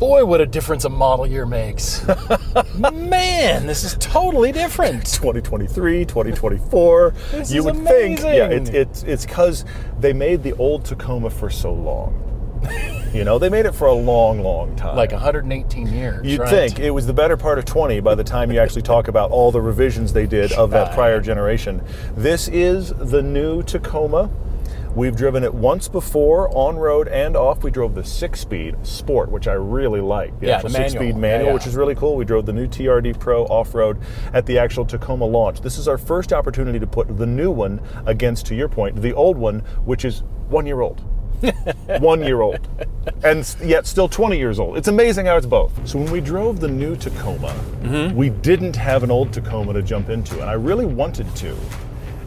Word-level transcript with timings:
Boy, 0.00 0.24
what 0.24 0.40
a 0.40 0.46
difference 0.46 0.86
a 0.86 0.88
model 0.88 1.26
year 1.26 1.44
makes. 1.44 2.02
Man, 2.74 3.66
this 3.66 3.84
is 3.84 3.98
totally 4.00 4.50
different. 4.50 5.04
2023, 5.04 6.06
2024. 6.06 7.14
This 7.32 7.52
you 7.52 7.58
is 7.58 7.64
would 7.66 7.86
think, 7.86 8.20
yeah, 8.20 8.46
amazing. 8.46 8.74
it's 8.74 9.02
it's 9.02 9.02
it's 9.02 9.26
because 9.26 9.66
they 9.98 10.14
made 10.14 10.42
the 10.42 10.54
old 10.54 10.86
Tacoma 10.86 11.28
for 11.28 11.50
so 11.50 11.74
long. 11.74 12.16
you 13.12 13.24
know, 13.24 13.38
they 13.38 13.50
made 13.50 13.66
it 13.66 13.72
for 13.72 13.88
a 13.88 13.92
long, 13.92 14.40
long 14.42 14.74
time. 14.74 14.96
Like 14.96 15.12
118 15.12 15.86
years. 15.88 16.26
You'd 16.26 16.40
right? 16.40 16.48
think 16.48 16.78
it 16.78 16.92
was 16.92 17.06
the 17.06 17.12
better 17.12 17.36
part 17.36 17.58
of 17.58 17.66
20 17.66 18.00
by 18.00 18.14
the 18.14 18.24
time 18.24 18.50
you 18.50 18.58
actually 18.58 18.82
talk 18.82 19.08
about 19.08 19.30
all 19.30 19.52
the 19.52 19.60
revisions 19.60 20.14
they 20.14 20.26
did 20.26 20.50
of 20.52 20.70
that 20.70 20.94
prior 20.94 21.20
generation. 21.20 21.84
This 22.16 22.48
is 22.48 22.88
the 22.96 23.22
new 23.22 23.62
Tacoma. 23.62 24.30
We've 24.94 25.14
driven 25.14 25.44
it 25.44 25.54
once 25.54 25.86
before 25.88 26.48
on 26.56 26.76
road 26.76 27.06
and 27.08 27.36
off. 27.36 27.62
We 27.62 27.70
drove 27.70 27.94
the 27.94 28.04
six 28.04 28.40
speed 28.40 28.74
Sport, 28.84 29.30
which 29.30 29.46
I 29.46 29.52
really 29.52 30.00
like. 30.00 30.38
The 30.40 30.48
Yeah, 30.48 30.56
actual 30.56 30.70
the 30.70 30.76
six 30.76 30.92
speed 30.92 31.00
manual. 31.00 31.18
manual, 31.20 31.46
Yeah, 31.48 31.54
which 31.54 31.66
is 31.66 31.76
really 31.76 31.94
cool. 31.94 32.16
We 32.16 32.24
drove 32.24 32.44
the 32.46 32.52
new 32.52 32.66
TRD 32.66 33.18
Pro 33.18 33.44
off 33.44 33.74
road 33.74 33.98
at 34.32 34.46
the 34.46 34.58
actual 34.58 34.84
Tacoma 34.84 35.26
launch. 35.26 35.60
This 35.60 35.78
is 35.78 35.86
our 35.86 35.98
first 35.98 36.32
opportunity 36.32 36.80
to 36.80 36.86
put 36.86 37.16
the 37.16 37.26
new 37.26 37.50
one 37.50 37.80
against, 38.06 38.46
to 38.46 38.54
your 38.54 38.68
point, 38.68 39.00
the 39.00 39.12
old 39.12 39.36
one, 39.38 39.60
which 39.84 40.04
is 40.04 40.24
one 40.48 40.66
year 40.66 40.80
old 40.80 41.04
one 42.00 42.22
year 42.22 42.40
old, 42.42 42.68
and 43.24 43.56
yet 43.64 43.86
still 43.86 44.08
20 44.08 44.36
years 44.36 44.58
old. 44.58 44.76
It's 44.76 44.88
amazing 44.88 45.26
how 45.26 45.36
it's 45.36 45.46
both. 45.46 45.88
So 45.88 45.98
when 45.98 46.10
we 46.10 46.20
drove 46.20 46.60
the 46.60 46.68
new 46.68 46.96
Tacoma, 46.96 47.54
mm-hmm. 47.82 48.14
we 48.14 48.30
didn't 48.30 48.76
have 48.76 49.02
an 49.02 49.10
old 49.10 49.32
Tacoma 49.32 49.72
to 49.72 49.82
jump 49.82 50.10
into, 50.10 50.40
and 50.40 50.50
I 50.50 50.54
really 50.54 50.84
wanted 50.84 51.34
to. 51.36 51.56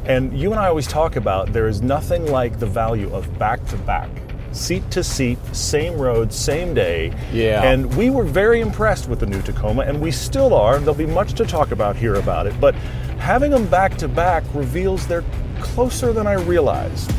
And 0.06 0.38
you 0.38 0.52
and 0.52 0.60
I 0.60 0.68
always 0.68 0.88
talk 0.88 1.16
about 1.16 1.54
there 1.54 1.68
is 1.68 1.82
nothing 1.82 2.26
like 2.28 2.60
the 2.60 2.66
value 2.66 3.14
of 3.14 3.40
back 3.40 3.66
to 3.68 3.78
back. 3.78 4.10
Seat 4.52 4.90
to 4.92 5.04
seat, 5.04 5.40
same 5.54 5.98
road, 5.98 6.32
same 6.32 6.74
day. 6.74 7.14
Yeah. 7.32 7.64
And 7.64 7.96
we 7.96 8.10
were 8.10 8.24
very 8.24 8.60
impressed 8.60 9.08
with 9.08 9.20
the 9.20 9.26
new 9.26 9.42
Tacoma, 9.42 9.82
and 9.84 10.00
we 10.00 10.12
still 10.12 10.54
are. 10.54 10.78
There'll 10.78 10.94
be 10.94 11.06
much 11.06 11.34
to 11.36 11.46
talk 11.46 11.72
about 11.72 11.96
here 11.96 12.16
about 12.16 12.46
it. 12.46 12.60
But 12.60 12.76
having 13.18 13.50
them 13.50 13.66
back 13.68 13.98
to 13.98 14.08
back 14.08 14.44
reveals 14.54 15.08
they're 15.08 15.24
closer 15.60 16.14
than 16.14 16.28
I 16.28 16.34
realized. 16.34 17.12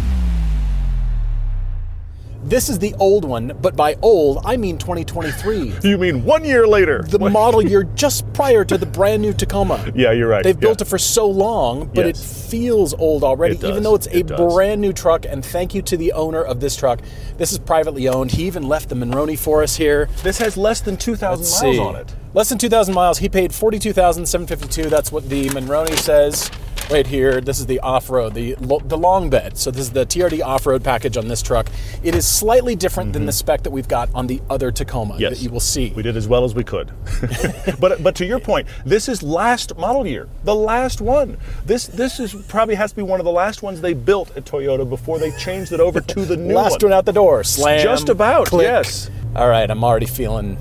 This 2.45 2.69
is 2.69 2.79
the 2.79 2.95
old 3.01 3.25
one, 3.25 3.57
but 3.63 3.75
by 3.75 3.97
old, 4.03 4.43
I 4.45 4.59
mean 4.59 4.77
2023. 4.77 5.73
You 5.83 5.97
mean 5.97 6.25
one 6.25 6.45
year 6.45 6.67
later? 6.67 7.03
The 7.03 7.19
model 7.19 7.63
year 7.63 7.85
just 7.95 8.31
prior 8.35 8.67
to 8.67 8.77
the 8.77 8.85
brand 8.85 9.23
new 9.23 9.33
Tacoma. 9.33 9.91
Yeah, 9.95 10.13
you're 10.13 10.29
right. 10.29 10.45
They've 10.45 10.55
Yeah. 10.55 10.61
built 10.61 10.83
it 10.83 10.85
for 10.87 10.99
so 10.99 11.27
long, 11.27 11.91
but 11.95 12.05
Yes. 12.05 12.21
it 12.21 12.51
feels 12.51 12.93
old 12.99 13.25
already, 13.25 13.57
even 13.67 13.83
though 13.83 13.95
it's 13.95 14.09
a 14.09 14.19
It 14.19 14.27
brand 14.27 14.83
new 14.83 14.93
truck. 14.93 15.25
And 15.27 15.43
thank 15.43 15.75
you 15.75 15.81
to 15.83 15.97
the 15.97 16.13
owner 16.13 16.43
of 16.43 16.61
this 16.61 16.77
truck. 16.77 17.01
This 17.39 17.51
is 17.51 17.59
privately 17.59 18.09
owned. 18.09 18.33
He 18.33 18.45
even 18.45 18.69
left 18.69 18.91
the 18.91 18.95
Monroney 18.95 19.39
for 19.39 19.63
us 19.63 19.77
here. 19.77 20.11
This 20.23 20.37
has 20.39 20.59
less 20.59 20.81
than 20.81 20.99
2,000 20.99 21.45
miles 21.45 21.77
see. 21.77 21.79
on 21.79 21.97
it. 21.97 22.15
Less 22.35 22.51
than 22.51 22.59
2,000 22.59 22.93
miles. 22.93 23.19
He 23.19 23.29
paid 23.31 23.55
42,752. 23.55 24.91
That's 24.91 25.11
what 25.11 25.31
the 25.31 25.49
Monroney 25.51 25.97
says 25.97 26.51
right 26.91 27.07
here. 27.07 27.41
This 27.41 27.59
is 27.61 27.67
the 27.67 27.81
off-road, 27.81 28.35
the 28.35 28.55
the 28.85 28.97
long 28.99 29.31
bed. 29.31 29.57
So 29.59 29.71
this 29.71 29.83
is 29.83 29.91
the 29.91 30.05
TRD 30.07 30.43
off-road 30.45 30.85
package 30.85 31.17
on 31.17 31.29
this 31.29 31.43
truck. 31.43 31.69
It 32.03 32.15
is 32.15 32.27
slightly 32.27 32.77
different 32.77 33.13
than 33.13 33.27
the 33.27 33.33
spec 33.33 33.63
that 33.65 33.71
we've 33.71 33.89
got 33.89 34.09
on 34.15 34.27
the 34.27 34.41
other 34.51 34.71
Tacoma 34.71 35.15
Mm-hmm. 35.15 35.21
Yes. 35.23 35.39
that 35.39 35.43
you 35.45 35.51
will 35.51 35.61
see. 35.61 35.93
We 35.95 36.03
did 36.03 36.17
as 36.17 36.27
well 36.29 36.45
as 36.45 36.55
we 36.55 36.65
could. 36.65 36.93
but 37.81 38.03
but 38.03 38.15
to 38.17 38.27
your 38.27 38.39
point, 38.41 38.67
this 38.85 39.09
is 39.09 39.23
last 39.23 39.77
model 39.77 40.07
year, 40.07 40.29
the 40.45 40.55
last 40.55 41.01
one. 41.01 41.37
This 41.65 41.87
this 41.87 42.21
is 42.21 42.35
probably 42.49 42.75
has 42.75 42.91
to 42.91 42.97
be 42.97 43.03
one 43.03 43.21
of 43.21 43.25
the 43.25 43.33
last 43.33 43.63
ones 43.63 43.81
they 43.81 43.93
built 43.95 44.37
at 44.37 44.45
Toyota 44.45 44.89
before 44.89 45.19
they 45.19 45.31
changed 45.33 45.73
it 45.73 45.81
over 45.81 46.01
to 46.01 46.25
the 46.25 46.37
new 46.45 46.55
Last 46.55 46.83
one. 46.83 46.91
one 46.91 46.99
out 46.99 47.05
the 47.07 47.13
door. 47.13 47.45
Slam. 47.45 47.81
Just 47.83 48.09
about, 48.09 48.47
click. 48.49 48.65
yes. 48.65 49.11
All 49.37 49.49
right, 49.49 49.69
I'm 49.71 49.83
already 49.85 50.07
feeling 50.07 50.57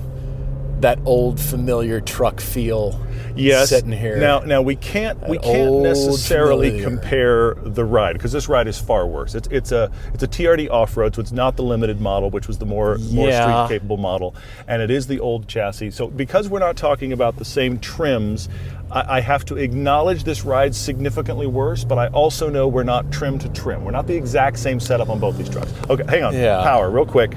that 0.84 0.98
old 1.06 1.40
familiar 1.40 1.98
truck 1.98 2.42
feel. 2.42 3.00
Yes. 3.34 3.70
Sitting 3.70 3.90
here. 3.90 4.18
Now, 4.18 4.40
now 4.40 4.60
we 4.60 4.76
can't 4.76 5.18
we 5.26 5.38
can't 5.38 5.80
necessarily 5.80 6.82
familiar. 6.82 6.88
compare 6.90 7.54
the 7.54 7.86
ride 7.86 8.12
because 8.12 8.32
this 8.32 8.50
ride 8.50 8.68
is 8.68 8.78
far 8.78 9.06
worse. 9.06 9.34
It's 9.34 9.48
it's 9.50 9.72
a 9.72 9.90
it's 10.12 10.22
a 10.22 10.28
TRD 10.28 10.68
off 10.68 10.94
road, 10.98 11.14
so 11.14 11.22
it's 11.22 11.32
not 11.32 11.56
the 11.56 11.62
limited 11.62 12.02
model, 12.02 12.28
which 12.28 12.46
was 12.46 12.58
the 12.58 12.66
more 12.66 12.98
more 12.98 13.32
street 13.32 13.68
capable 13.68 13.96
model, 13.96 14.36
and 14.68 14.82
it 14.82 14.90
is 14.90 15.06
the 15.06 15.20
old 15.20 15.48
chassis. 15.48 15.90
So 15.90 16.08
because 16.08 16.50
we're 16.50 16.58
not 16.58 16.76
talking 16.76 17.12
about 17.12 17.36
the 17.38 17.46
same 17.46 17.78
trims. 17.78 18.50
I 18.90 19.16
I 19.16 19.20
have 19.20 19.46
to 19.46 19.56
acknowledge 19.56 20.24
this 20.24 20.44
ride's 20.44 20.76
significantly 20.76 21.46
worse, 21.46 21.82
but 21.82 21.98
I 21.98 22.08
also 22.08 22.50
know 22.50 22.68
we're 22.68 22.82
not 22.82 23.10
trim 23.10 23.38
to 23.38 23.48
trim. 23.48 23.84
We're 23.84 23.90
not 23.90 24.06
the 24.06 24.14
exact 24.14 24.58
same 24.58 24.78
setup 24.78 25.08
on 25.08 25.18
both 25.18 25.38
these 25.38 25.48
trucks. 25.48 25.72
Okay, 25.88 26.04
hang 26.06 26.24
on. 26.24 26.34
Yeah. 26.34 26.62
Power, 26.62 26.90
real 26.90 27.06
quick. 27.06 27.34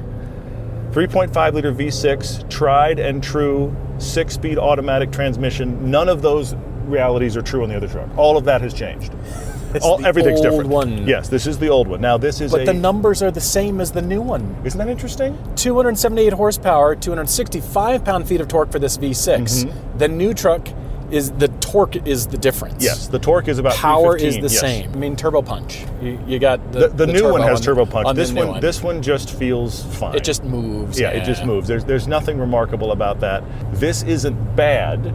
3.5 0.97 1.53
liter 1.53 1.71
V6, 1.71 2.49
tried 2.49 2.97
and 2.97 3.23
true, 3.23 3.71
six 3.99 4.33
speed 4.33 4.57
automatic 4.57 5.11
transmission. 5.11 5.91
None 5.91 6.09
of 6.09 6.23
those 6.23 6.55
realities 6.85 7.37
are 7.37 7.43
true 7.43 7.61
on 7.61 7.69
the 7.69 7.75
other 7.75 7.87
truck. 7.87 8.09
All 8.17 8.35
of 8.35 8.45
that 8.45 8.61
has 8.61 8.73
changed. 8.73 9.13
It's 9.75 9.85
All, 9.85 9.99
the 9.99 10.07
everything's 10.07 10.39
old 10.39 10.49
different. 10.49 10.69
one. 10.71 11.07
Yes, 11.07 11.29
this 11.29 11.45
is 11.45 11.59
the 11.59 11.69
old 11.69 11.87
one. 11.87 12.01
Now, 12.01 12.17
this 12.17 12.41
is 12.41 12.51
But 12.51 12.61
a. 12.61 12.65
the 12.65 12.73
numbers 12.73 13.21
are 13.21 13.29
the 13.29 13.39
same 13.39 13.79
as 13.79 13.91
the 13.91 14.01
new 14.01 14.21
one. 14.21 14.57
isn't 14.65 14.79
that 14.79 14.87
interesting? 14.87 15.37
278 15.55 16.33
horsepower, 16.33 16.95
265 16.95 18.03
pound 18.03 18.27
feet 18.27 18.41
of 18.41 18.47
torque 18.47 18.71
for 18.71 18.79
this 18.79 18.97
V6. 18.97 19.65
Mm-hmm. 19.65 19.97
The 19.99 20.07
new 20.07 20.33
truck 20.33 20.67
is 21.11 21.31
the 21.31 21.47
torque 21.47 21.95
is 22.07 22.27
the 22.27 22.37
difference. 22.37 22.83
Yes, 22.83 23.07
the 23.07 23.19
torque 23.19 23.47
is 23.47 23.59
about 23.59 23.75
Power 23.75 24.17
is 24.17 24.35
the 24.35 24.41
yes. 24.43 24.59
same. 24.59 24.91
I 24.91 24.95
mean, 24.95 25.15
turbo 25.15 25.41
punch. 25.41 25.85
You, 26.01 26.19
you 26.27 26.39
got 26.39 26.71
the, 26.71 26.79
The, 26.79 26.87
the, 26.89 27.07
new 27.07 27.19
turbo 27.19 27.31
one 27.31 27.41
has 27.41 27.61
turbo 27.61 27.85
punch. 27.85 28.07
on 28.07 28.15
This 28.15 28.31
new 28.31 28.47
one, 28.47 28.61
this 28.61 28.83
one 28.83 29.01
just 29.01 29.31
feels 29.31 29.83
fine. 29.97 30.15
it 30.15 30.23
just 30.23 30.43
moves. 30.43 30.99
Yeah, 30.99 31.09
it 31.09 31.25
just 31.25 31.45
moves. 31.45 31.67
There's 31.67 31.85
there's 31.85 32.07
nothing 32.07 32.39
remarkable 32.39 32.91
about 32.91 33.19
that. 33.21 33.43
This 33.73 34.03
isn't 34.03 34.55
bad. 34.55 35.13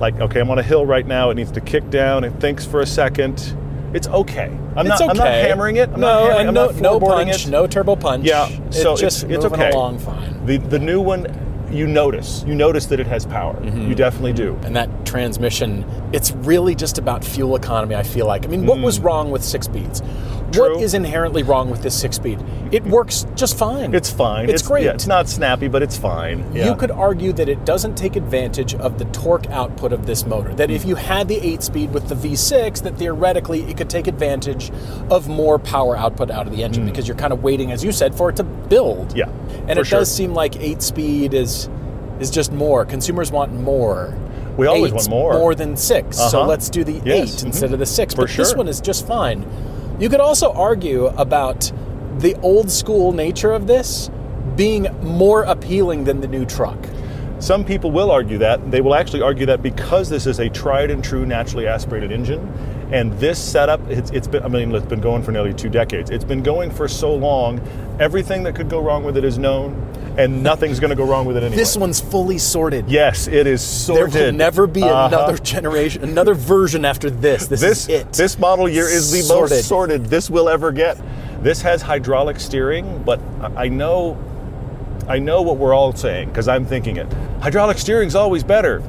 Like, 0.00 0.20
okay, 0.20 0.40
I'm 0.40 0.50
on 0.50 0.58
a 0.58 0.62
hill 0.62 0.84
right 0.84 1.06
now. 1.06 1.30
It 1.30 1.34
needs 1.36 1.52
to 1.52 1.60
kick 1.60 1.88
down. 1.90 2.22
It 2.24 2.34
thinks 2.40 2.66
for 2.66 2.80
a 2.80 2.86
second. 2.86 3.56
It's 3.94 4.08
okay. 4.08 4.50
I'm 4.76 4.86
It's 4.86 5.00
not. 5.00 5.10
I'm 5.10 5.16
not 5.16 5.28
hammering 5.28 5.76
it. 5.76 5.88
I'm 5.88 6.00
no, 6.00 6.06
not 6.06 6.20
hammering, 6.20 6.40
and 6.40 6.48
I'm 6.48 6.54
no, 6.54 6.66
not 6.66 6.76
no 6.76 7.00
punch, 7.00 7.46
it. 7.46 7.50
no 7.50 7.66
turbo 7.66 7.96
punch. 7.96 8.24
Yeah, 8.26 8.48
it's 8.48 8.82
so 8.82 8.94
just 8.96 9.24
it's, 9.24 9.32
it's 9.32 9.44
moving 9.44 9.60
okay. 9.60 9.70
along 9.70 9.98
fine. 10.00 10.44
The 10.44 10.58
the 10.58 10.78
new 10.78 11.00
one, 11.00 11.24
you 11.70 11.86
notice. 11.86 12.44
You 12.46 12.54
notice 12.54 12.86
that 12.86 13.00
it 13.00 13.06
has 13.06 13.26
power. 13.26 13.54
Mm-hmm. 13.54 13.88
You 13.88 13.94
definitely 13.94 14.32
do. 14.32 14.58
and 14.64 14.74
that 14.76 14.88
transmission, 15.04 15.84
it's 16.12 16.32
really 16.32 16.74
just 16.74 16.98
about 16.98 17.24
fuel 17.24 17.56
economy, 17.56 17.94
I 17.94 18.02
feel 18.02 18.26
like. 18.26 18.44
I 18.44 18.48
mean, 18.48 18.66
what 18.66 18.78
was 18.78 19.00
wrong 19.00 19.30
with 19.30 19.42
six 19.44 19.66
speeds? 19.66 20.00
Mm. 20.00 20.36
True. 20.52 20.74
What 20.74 20.82
is 20.82 20.94
inherently 20.94 21.42
wrong 21.42 21.70
with 21.70 21.82
this 21.82 21.98
six 22.00 22.16
speed? 22.16 22.38
It 22.70 22.84
works 22.84 23.26
just 23.34 23.58
fine. 23.58 23.92
It's 23.94 24.10
fine. 24.12 24.48
It's, 24.48 24.62
great. 24.62 24.84
Yeah, 24.84 24.92
it's 24.92 25.08
not 25.08 25.28
snappy, 25.28 25.66
but 25.66 25.82
it's 25.82 25.96
fine. 25.98 26.54
Yeah. 26.54 26.68
You 26.68 26.76
could 26.76 26.92
argue 26.92 27.32
that 27.32 27.48
it 27.48 27.64
doesn't 27.64 27.96
take 27.96 28.14
advantage 28.14 28.72
of 28.76 28.98
the 28.98 29.06
torque 29.06 29.48
output 29.48 29.92
of 29.92 30.06
this 30.06 30.24
motor. 30.24 30.54
That 30.54 30.70
if 30.70 30.84
you 30.84 30.94
had 30.94 31.26
the 31.26 31.36
8 31.44 31.62
speed 31.64 31.92
with 31.92 32.08
the 32.08 32.14
V6, 32.14 32.82
that 32.84 32.96
theoretically 32.96 33.62
it 33.64 33.76
could 33.76 33.90
take 33.90 34.06
advantage 34.06 34.70
of 35.10 35.26
more 35.28 35.58
power 35.58 35.96
output 35.96 36.30
out 36.30 36.46
of 36.46 36.54
the 36.56 36.62
engine 36.62 36.86
because 36.86 37.08
you're 37.08 37.16
kind 37.16 37.32
of 37.32 37.42
waiting, 37.42 37.72
as 37.72 37.82
you 37.82 37.90
said, 37.90 38.14
for 38.14 38.30
it 38.30 38.36
to 38.36 38.44
build. 38.44 39.08
Mm. 39.10 39.16
Yeah, 39.16 39.30
And 39.66 39.80
it 39.80 39.86
sure. 39.86 39.98
does 40.00 40.14
seem 40.14 40.32
like 40.32 40.56
8 40.60 40.80
speed 40.80 41.34
is 41.34 41.55
is 42.20 42.30
just 42.30 42.52
more. 42.52 42.84
Consumers 42.84 43.30
want 43.30 43.52
more. 43.52 44.14
We 44.56 44.66
always 44.66 44.92
Eight's 44.92 45.08
want 45.08 45.10
more. 45.10 45.32
More 45.34 45.54
than 45.54 45.76
6. 45.76 46.16
So 46.16 46.40
Uh-huh. 46.40 46.46
let's 46.46 46.70
do 46.70 46.82
the 46.84 47.00
Yes, 47.04 47.42
8 47.42 47.46
instead 47.46 47.70
mhm. 47.70 47.74
of 47.74 47.78
the 47.78 47.86
6. 47.86 48.14
For 48.14 48.22
but 48.22 48.30
this 48.30 48.54
one 48.54 48.68
is 48.68 48.80
just 48.80 49.06
fine. 49.06 49.44
You 49.98 50.08
could 50.08 50.20
also 50.20 50.52
argue 50.52 51.06
about 51.16 51.70
the 52.18 52.34
old 52.42 52.70
school 52.70 53.12
nature 53.12 53.52
of 53.52 53.66
this 53.66 54.10
being 54.56 54.86
more 55.02 55.42
appealing 55.42 56.04
than 56.04 56.20
the 56.20 56.26
new 56.28 56.44
truck. 56.46 56.78
Some 57.38 57.64
people 57.64 57.90
will 57.90 58.10
argue 58.10 58.38
that. 58.38 58.70
They 58.70 58.80
will 58.80 58.94
actually 58.94 59.20
argue 59.20 59.44
that 59.46 59.62
because 59.62 60.08
this 60.08 60.26
is 60.26 60.38
a 60.40 60.48
tried 60.48 60.90
and 60.90 61.04
true 61.04 61.26
naturally 61.26 61.66
aspirated 61.66 62.10
engine, 62.10 62.40
and 62.90 63.12
this 63.18 63.38
setup, 63.38 63.80
it's, 63.90 64.10
it's 64.10 64.26
been, 64.26 64.42
I 64.42 64.48
mean, 64.48 64.74
it's 64.74 64.86
been 64.86 65.02
going 65.02 65.22
for 65.22 65.32
nearly 65.32 65.52
two 65.52 65.68
decades. 65.68 66.08
It's 66.08 66.24
been 66.24 66.42
going 66.42 66.70
for 66.70 66.88
so 66.88 67.14
long, 67.14 67.60
everything 68.00 68.42
that 68.44 68.54
could 68.54 68.70
go 68.70 68.80
wrong 68.80 69.04
with 69.04 69.18
it 69.18 69.24
is 69.24 69.36
known, 69.36 69.74
and 70.18 70.42
nothing's 70.42 70.80
going 70.80 70.90
to 70.90 70.96
go 70.96 71.04
wrong 71.04 71.26
with 71.26 71.36
it 71.36 71.42
anyway. 71.42 71.56
This 71.56 71.76
one's 71.76 72.00
fully 72.00 72.38
sorted. 72.38 72.88
yes, 72.88 73.26
it 73.28 73.46
is 73.46 73.60
sorted. 73.62 74.12
There 74.14 74.26
will 74.26 74.32
never 74.38 74.66
be 74.66 74.82
Uh-huh. 74.82 75.08
another 75.08 75.36
generation, 75.38 76.02
another 76.02 76.34
version 76.34 76.84
after 76.84 77.10
this. 77.10 77.46
This, 77.46 77.60
This 77.60 77.82
is 77.82 77.88
it. 77.88 78.12
this 78.12 78.38
model 78.38 78.68
year 78.68 78.88
is 78.88 79.10
the 79.12 79.20
Sorted. 79.20 79.56
most 79.58 79.68
sorted 79.68 80.06
this 80.06 80.30
will 80.30 80.48
ever 80.48 80.72
get. 80.72 80.98
This 81.42 81.60
has 81.62 81.82
hydraulic 81.82 82.40
steering, 82.40 83.02
but 83.04 83.20
I 83.40 83.64
I 83.66 83.68
know, 83.68 84.16
I 85.08 85.18
know 85.18 85.42
what 85.42 85.56
we're 85.58 85.74
all 85.74 85.92
saying 85.94 86.28
because 86.30 86.48
I'm 86.48 86.64
thinking 86.64 86.96
it. 86.96 87.06
Hydraulic 87.40 87.78
steering's 87.78 88.14
always 88.14 88.42
better. 88.42 88.82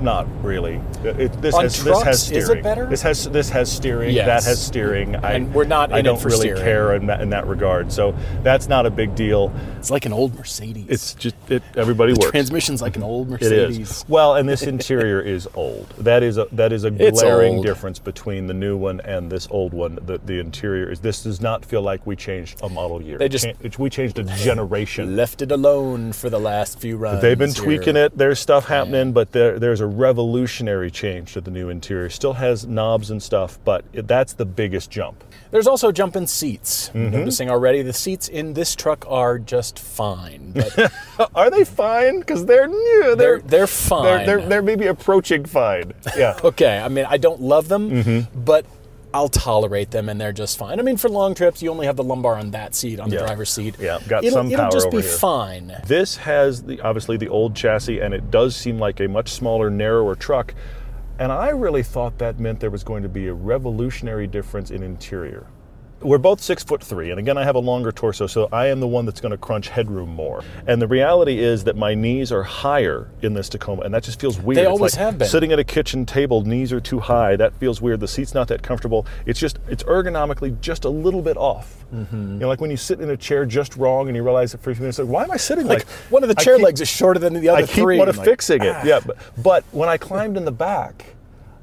Not 0.00 0.26
really. 0.44 0.80
It, 1.04 1.32
this, 1.42 1.54
On 1.54 1.62
has, 1.64 1.74
this 1.82 1.82
trucks, 1.84 2.04
has 2.04 2.30
is 2.30 2.48
it 2.48 2.62
better? 2.62 2.86
This 2.86 3.02
has 3.02 3.24
this 3.28 3.48
has 3.50 3.70
steering. 3.70 4.14
Yes. 4.14 4.26
That 4.44 4.48
has 4.48 4.64
steering. 4.64 5.16
I, 5.16 5.32
And 5.32 5.52
we're 5.54 5.64
not 5.64 5.92
I 5.92 5.98
in 5.98 6.04
don't 6.04 6.20
for 6.20 6.28
really 6.28 6.48
steering. 6.48 6.62
care 6.62 6.94
in 6.94 7.06
that, 7.06 7.20
in 7.20 7.30
that 7.30 7.46
regard. 7.46 7.90
So 7.92 8.14
that's 8.42 8.68
not 8.68 8.86
a 8.86 8.90
big 8.90 9.14
deal. 9.14 9.52
It's 9.78 9.90
like 9.90 10.06
an 10.06 10.12
old 10.12 10.34
Mercedes. 10.36 10.86
It's 10.88 11.14
just 11.14 11.34
it. 11.50 11.62
Everybody 11.76 12.12
the 12.14 12.20
works. 12.20 12.30
transmission's 12.30 12.80
like 12.82 12.96
an 12.96 13.02
old 13.02 13.28
Mercedes. 13.28 13.78
is. 13.78 14.04
Well, 14.08 14.36
and 14.36 14.48
this 14.48 14.62
interior 14.62 15.20
is 15.20 15.48
old. 15.54 15.88
That 15.98 16.22
is 16.22 16.38
a 16.38 16.46
that 16.52 16.72
is 16.72 16.84
a 16.84 16.92
It's 16.94 17.20
glaring 17.22 17.56
old. 17.56 17.66
difference 17.66 17.98
between 17.98 18.46
the 18.46 18.54
new 18.54 18.76
one 18.76 19.00
and 19.00 19.30
this 19.30 19.48
old 19.50 19.72
one. 19.72 19.98
The 20.06 20.18
the 20.24 20.38
interior 20.38 20.90
is. 20.90 21.00
This 21.00 21.22
does 21.22 21.40
not 21.40 21.64
feel 21.64 21.82
like 21.82 22.06
we 22.06 22.16
changed 22.16 22.60
a 22.62 22.68
model 22.68 23.02
year. 23.02 23.18
They 23.18 23.28
just- 23.28 23.48
we 23.78 23.90
changed 23.90 24.18
a 24.18 24.24
generation. 24.24 25.16
Left 25.16 25.42
it 25.42 25.50
alone 25.52 26.12
for 26.12 26.30
the 26.30 26.38
last 26.38 26.78
few 26.80 26.96
runs. 26.96 27.22
They've 27.22 27.38
been 27.38 27.52
here. 27.52 27.64
tweaking 27.64 27.96
it. 27.96 28.16
There's 28.16 28.38
stuff 28.38 28.66
happening, 28.66 29.12
but 29.12 29.32
there, 29.32 29.58
there's 29.58 29.80
a 29.80 29.86
revolutionary 29.88 30.90
change 30.90 31.32
to 31.32 31.40
the 31.40 31.50
new 31.50 31.68
interior. 31.68 32.08
Still 32.10 32.34
has 32.34 32.66
knobs 32.66 33.10
and 33.10 33.22
stuff, 33.22 33.58
but 33.64 33.84
it, 33.92 34.06
that's 34.06 34.32
the 34.34 34.44
biggest 34.44 34.90
jump. 34.90 35.24
There's 35.50 35.66
also 35.66 35.90
jump 35.92 36.14
in 36.16 36.26
seats. 36.26 36.90
Mm-hmm. 36.90 37.10
Noticing 37.16 37.50
already, 37.50 37.82
the 37.82 37.92
seats 37.92 38.28
in 38.28 38.52
this 38.54 38.74
truck 38.76 39.04
are 39.08 39.38
just 39.38 39.78
fine. 39.78 40.52
But 40.54 40.92
Are 41.34 41.50
they 41.50 41.64
fine? 41.64 42.20
Because 42.20 42.44
they're 42.46 42.66
new. 42.68 43.02
they're 43.16 43.16
They're 43.16 43.40
they're 43.40 43.66
fine. 43.66 44.26
they're, 44.26 44.38
they're 44.38 44.48
they're 44.48 44.62
maybe 44.62 44.86
approaching 44.86 45.44
fine. 45.44 45.92
Yeah. 46.16 46.38
okay. 46.44 46.78
I 46.78 46.88
mean, 46.88 47.06
I 47.08 47.16
don't 47.16 47.40
love 47.40 47.68
them, 47.68 47.90
Mm-hmm. 47.90 48.40
but 48.44 48.66
I'll 49.14 49.28
tolerate 49.28 49.90
them, 49.90 50.08
and 50.08 50.20
they're 50.20 50.32
just 50.32 50.58
fine. 50.58 50.78
I 50.78 50.82
mean, 50.82 50.96
for 50.98 51.08
long 51.08 51.34
trips, 51.34 51.62
you 51.62 51.70
only 51.70 51.86
have 51.86 51.96
the 51.96 52.04
lumbar 52.04 52.34
on 52.36 52.50
that 52.50 52.74
seat, 52.74 53.00
on 53.00 53.08
the 53.08 53.16
Yeah. 53.16 53.26
driver's 53.26 53.50
seat. 53.50 53.76
Yeah, 53.80 53.98
got 54.06 54.22
it'll, 54.24 54.36
some 54.36 54.46
it'll 54.48 54.58
power 54.58 54.70
just 54.70 54.86
over 54.88 54.96
be 54.98 55.02
here. 55.02 55.12
fine. 55.16 55.76
This 55.86 56.16
has 56.18 56.62
the 56.62 56.80
obviously 56.82 57.16
the 57.16 57.28
old 57.28 57.54
chassis, 57.56 58.00
and 58.00 58.12
it 58.12 58.30
does 58.30 58.54
seem 58.54 58.78
like 58.78 59.00
a 59.00 59.08
much 59.08 59.30
smaller, 59.30 59.70
narrower 59.70 60.14
truck. 60.14 60.54
And 61.18 61.32
I 61.32 61.48
really 61.48 61.82
thought 61.82 62.18
that 62.18 62.38
meant 62.38 62.60
there 62.60 62.70
was 62.70 62.84
going 62.84 63.02
to 63.02 63.08
be 63.08 63.26
a 63.28 63.34
revolutionary 63.34 64.26
difference 64.26 64.70
in 64.70 64.82
interior. 64.82 65.46
We're 66.00 66.18
both 66.18 66.40
six 66.40 66.62
foot 66.62 66.80
three, 66.82 67.10
and 67.10 67.18
again, 67.18 67.36
I 67.36 67.42
have 67.42 67.56
a 67.56 67.60
longer 67.60 67.90
torso, 67.90 68.28
so 68.28 68.48
I 68.52 68.68
am 68.68 68.78
the 68.78 68.86
one 68.86 69.04
that's 69.04 69.20
going 69.20 69.32
to 69.32 69.36
crunch 69.36 69.68
headroom 69.68 70.10
more. 70.10 70.44
And 70.68 70.80
the 70.80 70.86
reality 70.86 71.40
is 71.40 71.64
that 71.64 71.76
my 71.76 71.94
knees 71.94 72.30
are 72.30 72.44
higher 72.44 73.08
in 73.22 73.34
this 73.34 73.48
Tacoma, 73.48 73.82
and 73.82 73.92
that 73.92 74.04
just 74.04 74.20
feels 74.20 74.38
weird. 74.38 74.58
They 74.58 74.62
It's 74.62 74.68
always 74.70 74.92
like 74.94 75.00
have 75.00 75.18
been. 75.18 75.26
Sitting 75.28 75.50
at 75.50 75.58
a 75.58 75.64
kitchen 75.64 76.06
table, 76.06 76.42
knees 76.44 76.72
are 76.72 76.80
too 76.80 77.00
high. 77.00 77.34
That 77.34 77.52
feels 77.54 77.80
weird. 77.82 77.98
The 77.98 78.06
seat's 78.06 78.32
not 78.32 78.46
that 78.46 78.62
comfortable. 78.62 79.06
It's 79.26 79.40
just 79.40 79.58
it's 79.68 79.82
ergonomically 79.82 80.60
just 80.60 80.84
a 80.84 80.88
little 80.88 81.20
bit 81.20 81.36
off. 81.36 81.84
Mm-hmm. 81.92 82.32
You 82.34 82.38
know, 82.38 82.48
like 82.48 82.60
when 82.60 82.70
you 82.70 82.76
sit 82.76 83.00
in 83.00 83.10
a 83.10 83.16
chair 83.16 83.44
just 83.44 83.76
wrong, 83.76 84.06
and 84.06 84.16
you 84.16 84.22
realize 84.22 84.54
it 84.54 84.60
for 84.60 84.70
a 84.70 84.74
few 84.76 84.82
minutes, 84.82 85.00
like, 85.00 85.08
why 85.08 85.24
am 85.24 85.32
I 85.32 85.36
sitting 85.36 85.66
like, 85.66 85.78
Like 85.80 85.88
one 86.12 86.22
of 86.22 86.28
the 86.28 86.36
chair 86.36 86.56
keep- 86.58 86.64
legs 86.64 86.80
is 86.80 86.88
shorter 86.88 87.18
than 87.18 87.32
the 87.34 87.48
other 87.48 87.62
I 87.64 87.66
keep 87.66 87.74
three. 87.74 87.96
to 87.98 88.04
like, 88.04 88.14
fixing 88.24 88.62
it. 88.62 88.72
ah. 88.76 88.82
Yeah, 88.84 89.00
but, 89.04 89.16
but 89.42 89.64
when 89.72 89.88
I 89.88 89.96
climbed 89.96 90.36
in 90.36 90.44
the 90.44 90.52
back, 90.52 91.04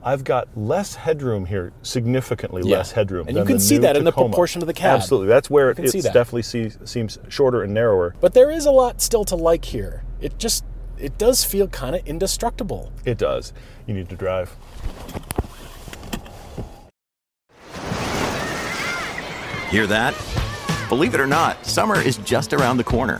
I've 0.08 0.24
got 0.24 0.48
less 0.56 0.94
headroom 0.94 1.48
here, 1.48 1.74
significantly 1.82 2.62
Yeah. 2.64 2.78
less 2.78 2.92
headroom. 2.92 3.28
And 3.28 3.36
you 3.36 3.42
than 3.42 3.48
can 3.48 3.58
the 3.58 3.64
see 3.64 3.76
new 3.76 3.82
that 3.82 3.98
in 3.98 4.04
the 4.04 4.12
proportion 4.12 4.62
of 4.62 4.68
the 4.68 4.74
cab. 4.74 4.98
Absolutely, 4.98 5.28
that's 5.28 5.50
where 5.50 5.72
it 5.72 5.90
see 5.90 6.02
that. 6.02 6.14
definitely 6.14 6.44
see, 6.44 6.72
seems 6.86 7.18
shorter 7.28 7.64
and 7.64 7.74
narrower. 7.74 8.14
But 8.22 8.36
there 8.36 8.52
is 8.52 8.68
a 8.68 8.72
lot 8.72 9.02
still 9.02 9.26
to 9.26 9.36
like 9.36 9.66
here. 9.66 10.04
It 10.22 10.38
just 10.38 10.64
it 11.00 11.18
does 11.18 11.44
feel 11.44 11.68
kind 11.68 11.96
of 11.96 12.06
indestructible. 12.08 12.92
It 13.04 13.18
does. 13.18 13.52
You 13.88 13.96
need 13.96 14.08
to 14.10 14.16
drive. 14.16 14.56
Hear 19.72 19.88
that? 19.88 20.14
Believe 20.88 21.16
it 21.16 21.20
or 21.20 21.28
not, 21.28 21.66
summer 21.66 22.00
is 22.00 22.18
just 22.18 22.54
around 22.54 22.78
the 22.78 22.84
corner. 22.84 23.20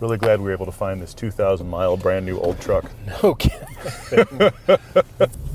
Really 0.00 0.18
glad 0.18 0.40
we 0.40 0.46
were 0.46 0.52
able 0.52 0.66
to 0.66 0.72
find 0.72 1.00
this 1.00 1.14
2,000 1.14 1.68
mile 1.68 1.96
brand 1.96 2.26
new 2.26 2.38
old 2.38 2.60
truck. 2.60 2.90
Okay. 3.22 3.50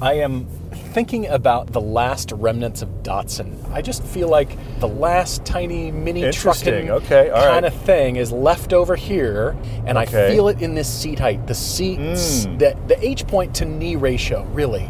I 0.02 0.14
am 0.14 0.46
thinking 0.94 1.28
about 1.28 1.72
the 1.74 1.82
last 1.82 2.32
remnants 2.32 2.82
of 2.82 2.90
Datsun. 3.04 3.70
I 3.72 3.82
just 3.82 4.04
feel 4.04 4.28
like 4.30 4.50
the 4.80 4.88
last 4.88 5.44
tiny 5.46 5.92
mini 5.92 6.32
trucking 6.32 6.90
Okay, 6.90 7.30
kind 7.34 7.34
right. 7.34 7.64
of 7.64 7.74
thing 7.82 8.16
is 8.16 8.32
left 8.32 8.72
over 8.74 8.96
here, 8.96 9.58
and 9.86 9.98
I 10.00 10.06
feel 10.06 10.48
it 10.48 10.62
in 10.62 10.74
this 10.74 10.88
seat 10.92 11.20
height. 11.20 11.46
The 11.48 11.56
seats, 11.56 12.46
Mm. 12.46 12.60
the, 12.60 12.78
the 12.88 13.06
H 13.06 13.28
point 13.28 13.54
to 13.56 13.66
knee 13.66 13.96
ratio, 13.98 14.44
really. 14.54 14.90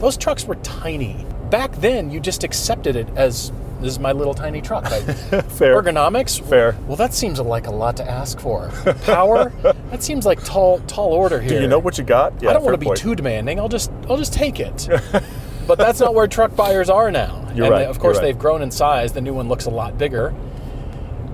Those 0.00 0.16
trucks 0.16 0.44
were 0.46 0.56
tiny. 0.56 1.26
Back 1.50 1.72
then, 1.76 2.10
you 2.10 2.18
just 2.18 2.42
accepted 2.44 2.96
it 2.96 3.08
as 3.16 3.52
this 3.80 3.92
is 3.92 3.98
my 3.98 4.12
little 4.12 4.34
tiny 4.34 4.60
truck. 4.60 4.86
I, 4.86 5.00
Fair. 5.02 5.80
Ergonomics? 5.80 6.40
Fair. 6.48 6.76
Well, 6.86 6.96
that 6.96 7.14
seems 7.14 7.38
like 7.40 7.66
a 7.66 7.70
lot 7.70 7.96
to 7.98 8.08
ask 8.10 8.40
for. 8.40 8.70
Power? 9.02 9.50
that 9.90 10.02
seems 10.02 10.24
like 10.26 10.42
tall, 10.44 10.80
tall 10.86 11.12
order 11.12 11.40
here. 11.40 11.50
Do 11.50 11.60
you 11.62 11.68
know 11.68 11.78
what 11.78 11.98
you 11.98 12.04
got? 12.04 12.42
Yeah, 12.42 12.50
I 12.50 12.52
don't 12.54 12.64
want 12.64 12.74
to 12.74 12.78
be 12.78 12.86
point. 12.86 12.98
too 12.98 13.14
demanding. 13.14 13.58
I'll 13.58 13.68
just 13.68 13.90
I'll 14.08 14.16
just 14.16 14.32
take 14.32 14.60
it. 14.60 14.88
but 15.66 15.78
that's 15.78 16.00
not 16.00 16.14
where 16.14 16.26
truck 16.26 16.54
buyers 16.56 16.88
are 16.88 17.10
now. 17.10 17.42
You're 17.54 17.66
and 17.66 17.74
uh, 17.74 17.78
right, 17.78 17.86
Of 17.86 17.98
course, 17.98 18.16
right. 18.16 18.24
they've 18.24 18.38
grown 18.38 18.62
in 18.62 18.70
size. 18.70 19.12
The 19.12 19.20
new 19.20 19.34
one 19.34 19.48
looks 19.48 19.66
a 19.66 19.70
lot 19.70 19.98
bigger. 19.98 20.34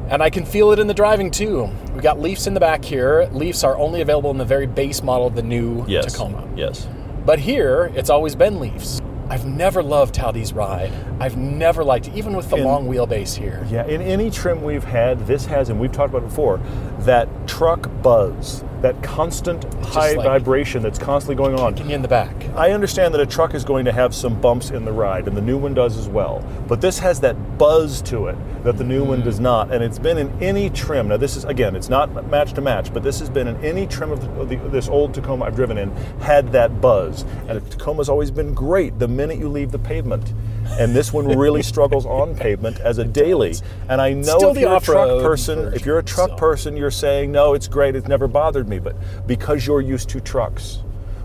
And 0.09 0.23
I 0.23 0.29
can 0.29 0.45
feel 0.45 0.73
it 0.73 0.79
in 0.79 0.89
the 0.89 0.95
driving 0.95 1.31
too. 1.31 1.71
We 1.95 2.03
got 2.03 2.21
Leafs 2.21 2.47
in 2.47 2.55
the 2.55 2.61
back 2.61 2.85
here. 2.85 3.29
Leafs 3.33 3.65
are 3.65 3.79
only 3.79 4.03
available 4.03 4.31
in 4.31 4.37
the 4.37 4.45
very 4.45 4.67
base 4.67 5.03
model 5.03 5.27
of 5.27 5.35
the 5.35 5.43
new 5.43 5.85
Yes. 5.87 6.13
Tacoma. 6.13 6.47
Yes. 6.55 6.87
But 7.25 7.39
here, 7.39 7.91
it's 7.95 8.11
always 8.11 8.35
been 8.35 8.61
Leafs. 8.61 9.01
I've 9.33 9.47
never 9.47 9.83
loved 9.83 10.17
how 10.17 10.31
these 10.31 10.53
ride. 10.53 10.93
I've 11.19 11.39
never 11.39 11.83
liked 11.83 12.07
it, 12.09 12.15
even 12.15 12.37
with 12.37 12.51
the 12.51 12.57
In- 12.57 12.65
long 12.65 12.87
wheelbase 12.87 13.35
here. 13.35 13.67
Yeah, 13.71 13.87
in 13.87 14.03
any 14.03 14.31
trim 14.31 14.63
we've 14.63 14.85
had, 14.85 15.27
this 15.27 15.47
has, 15.47 15.71
and 15.71 15.81
we've 15.81 15.91
talked 15.91 16.11
about 16.11 16.23
it 16.25 16.29
before, 16.29 16.61
that 17.05 17.29
truck 17.47 17.91
buzz, 18.03 18.65
that 18.81 19.03
constant 19.03 19.73
high 19.85 20.13
like- 20.13 20.27
vibration 20.27 20.83
that's 20.83 20.99
constantly 20.99 21.37
going 21.37 21.59
on. 21.59 21.77
In 21.91 22.03
the 22.03 22.09
back? 22.09 22.35
I 22.57 22.73
understand 22.73 23.15
that 23.15 23.21
a 23.21 23.27
truck 23.27 23.55
is 23.55 23.65
going 23.65 23.85
to 23.85 23.93
have 23.93 24.15
some 24.15 24.41
bumps 24.41 24.71
in 24.71 24.85
the 24.85 24.93
ride, 24.93 25.29
and 25.29 25.37
the 25.37 25.43
new 25.43 25.59
one 25.59 25.75
does 25.75 25.97
as 25.97 26.09
well. 26.09 26.45
But 26.69 26.81
this 26.81 26.99
has 26.99 27.21
that 27.21 27.59
buzz 27.59 28.03
to 28.03 28.27
it 28.27 28.37
that 28.65 28.79
the 28.79 28.85
new 28.85 29.05
one 29.05 29.23
mm. 29.23 29.25
does 29.25 29.41
not, 29.41 29.73
and 29.73 29.83
it's 29.83 29.99
been 29.99 30.19
in 30.19 30.43
any 30.43 30.71
trim. 30.71 31.09
Now, 31.09 31.17
this 31.17 31.37
is 31.37 31.45
again, 31.45 31.75
it's 31.75 31.89
not 31.89 32.31
match 32.31 32.53
to 32.55 32.61
match, 32.61 32.93
but 32.93 33.03
this 33.03 33.19
has 33.19 33.29
been 33.29 33.49
in 33.49 33.57
any 33.65 33.87
trim 33.87 34.11
of, 34.11 34.21
the, 34.21 34.41
of 34.41 34.49
the, 34.49 34.57
this 34.71 34.89
old 34.89 35.15
Tacoma 35.15 35.45
I've 35.45 35.57
driven 35.57 35.79
in 35.79 35.91
had 36.21 36.53
that 36.53 36.81
buzz, 36.81 37.25
and 37.49 37.71
Tacoma's 37.71 38.09
always 38.09 38.31
been 38.31 38.55
great 38.55 38.99
the 38.99 39.09
minute 39.09 39.39
you 39.39 39.49
leave 39.49 39.73
the 39.73 39.79
pavement. 39.79 40.33
And 40.79 40.95
this 40.95 41.13
one 41.13 41.27
really 41.39 41.63
struggles 41.73 42.07
on 42.07 42.35
pavement 42.35 42.81
as 42.81 42.99
a 42.99 43.05
daily. 43.05 43.55
And 43.89 44.01
I 44.01 44.13
know 44.13 44.39
Still 44.39 44.51
if 44.53 44.59
you're 44.59 44.77
a 44.77 44.81
truck 44.81 45.09
off-road 45.09 45.23
person, 45.23 45.75
if 45.75 45.85
you're 45.87 45.99
a 45.99 46.03
truck 46.03 46.31
so. 46.31 46.37
person, 46.37 46.77
you're 46.77 46.91
saying 46.91 47.33
no, 47.33 47.55
it's 47.55 47.69
great, 47.69 47.95
it's 47.97 48.09
never 48.09 48.29
bothered 48.29 48.69
me. 48.69 48.79
But 48.79 48.97
because 49.27 49.67
you're 49.67 49.81
used 49.81 50.09
to 50.11 50.21
trucks, 50.21 50.79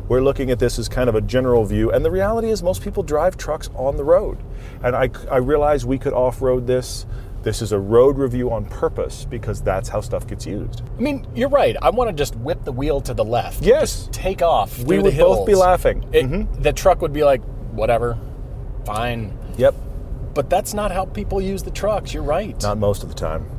we're 0.07 0.21
looking 0.21 0.51
at 0.51 0.59
this 0.59 0.79
as 0.79 0.87
kind 0.87 1.09
of 1.09 1.15
a 1.15 1.21
general 1.21 1.65
view, 1.65 1.91
and 1.91 2.03
the 2.03 2.11
reality 2.11 2.49
is 2.49 2.63
most 2.63 2.81
people 2.81 3.03
drive 3.03 3.35
trucks 3.37 3.69
on 3.75 3.97
the 3.97 4.03
road. 4.03 4.37
And 4.83 4.95
I, 4.95 5.09
I 5.29 5.37
realize 5.37 5.85
we 5.85 5.97
could 5.97 6.13
off 6.13 6.41
road 6.41 6.65
this. 6.67 7.05
This 7.43 7.61
is 7.61 7.71
a 7.71 7.79
road 7.79 8.17
review 8.17 8.51
on 8.51 8.65
purpose 8.65 9.25
because 9.25 9.61
that's 9.61 9.87
how 9.87 10.01
stuff 10.01 10.27
gets 10.27 10.45
used. 10.45 10.81
I 10.97 11.01
mean, 11.01 11.25
you're 11.35 11.49
right. 11.49 11.75
I 11.81 11.89
want 11.91 12.09
to 12.09 12.13
just 12.13 12.35
whip 12.37 12.63
the 12.65 12.71
wheel 12.73 12.99
to 13.01 13.13
the 13.13 13.23
left. 13.23 13.61
Yes. 13.63 13.79
Just 14.07 14.11
take 14.13 14.41
off. 14.41 14.79
We 14.83 14.99
would 14.99 15.15
both 15.17 15.45
be 15.47 15.55
laughing. 15.55 16.03
It, 16.11 16.25
Mhm. 16.25 16.61
The 16.63 16.73
truck 16.73 17.01
would 17.01 17.13
be 17.13 17.23
like, 17.23 17.41
whatever, 17.71 18.17
fine. 18.87 19.37
Yep. 19.57 19.75
But 20.33 20.49
that's 20.49 20.73
not 20.73 20.91
how 20.91 21.05
people 21.05 21.41
use 21.41 21.63
the 21.63 21.71
trucks. 21.71 22.13
You're 22.13 22.23
right. 22.23 22.59
Not 22.61 22.77
most 22.77 23.03
of 23.03 23.09
the 23.09 23.15
time. 23.15 23.56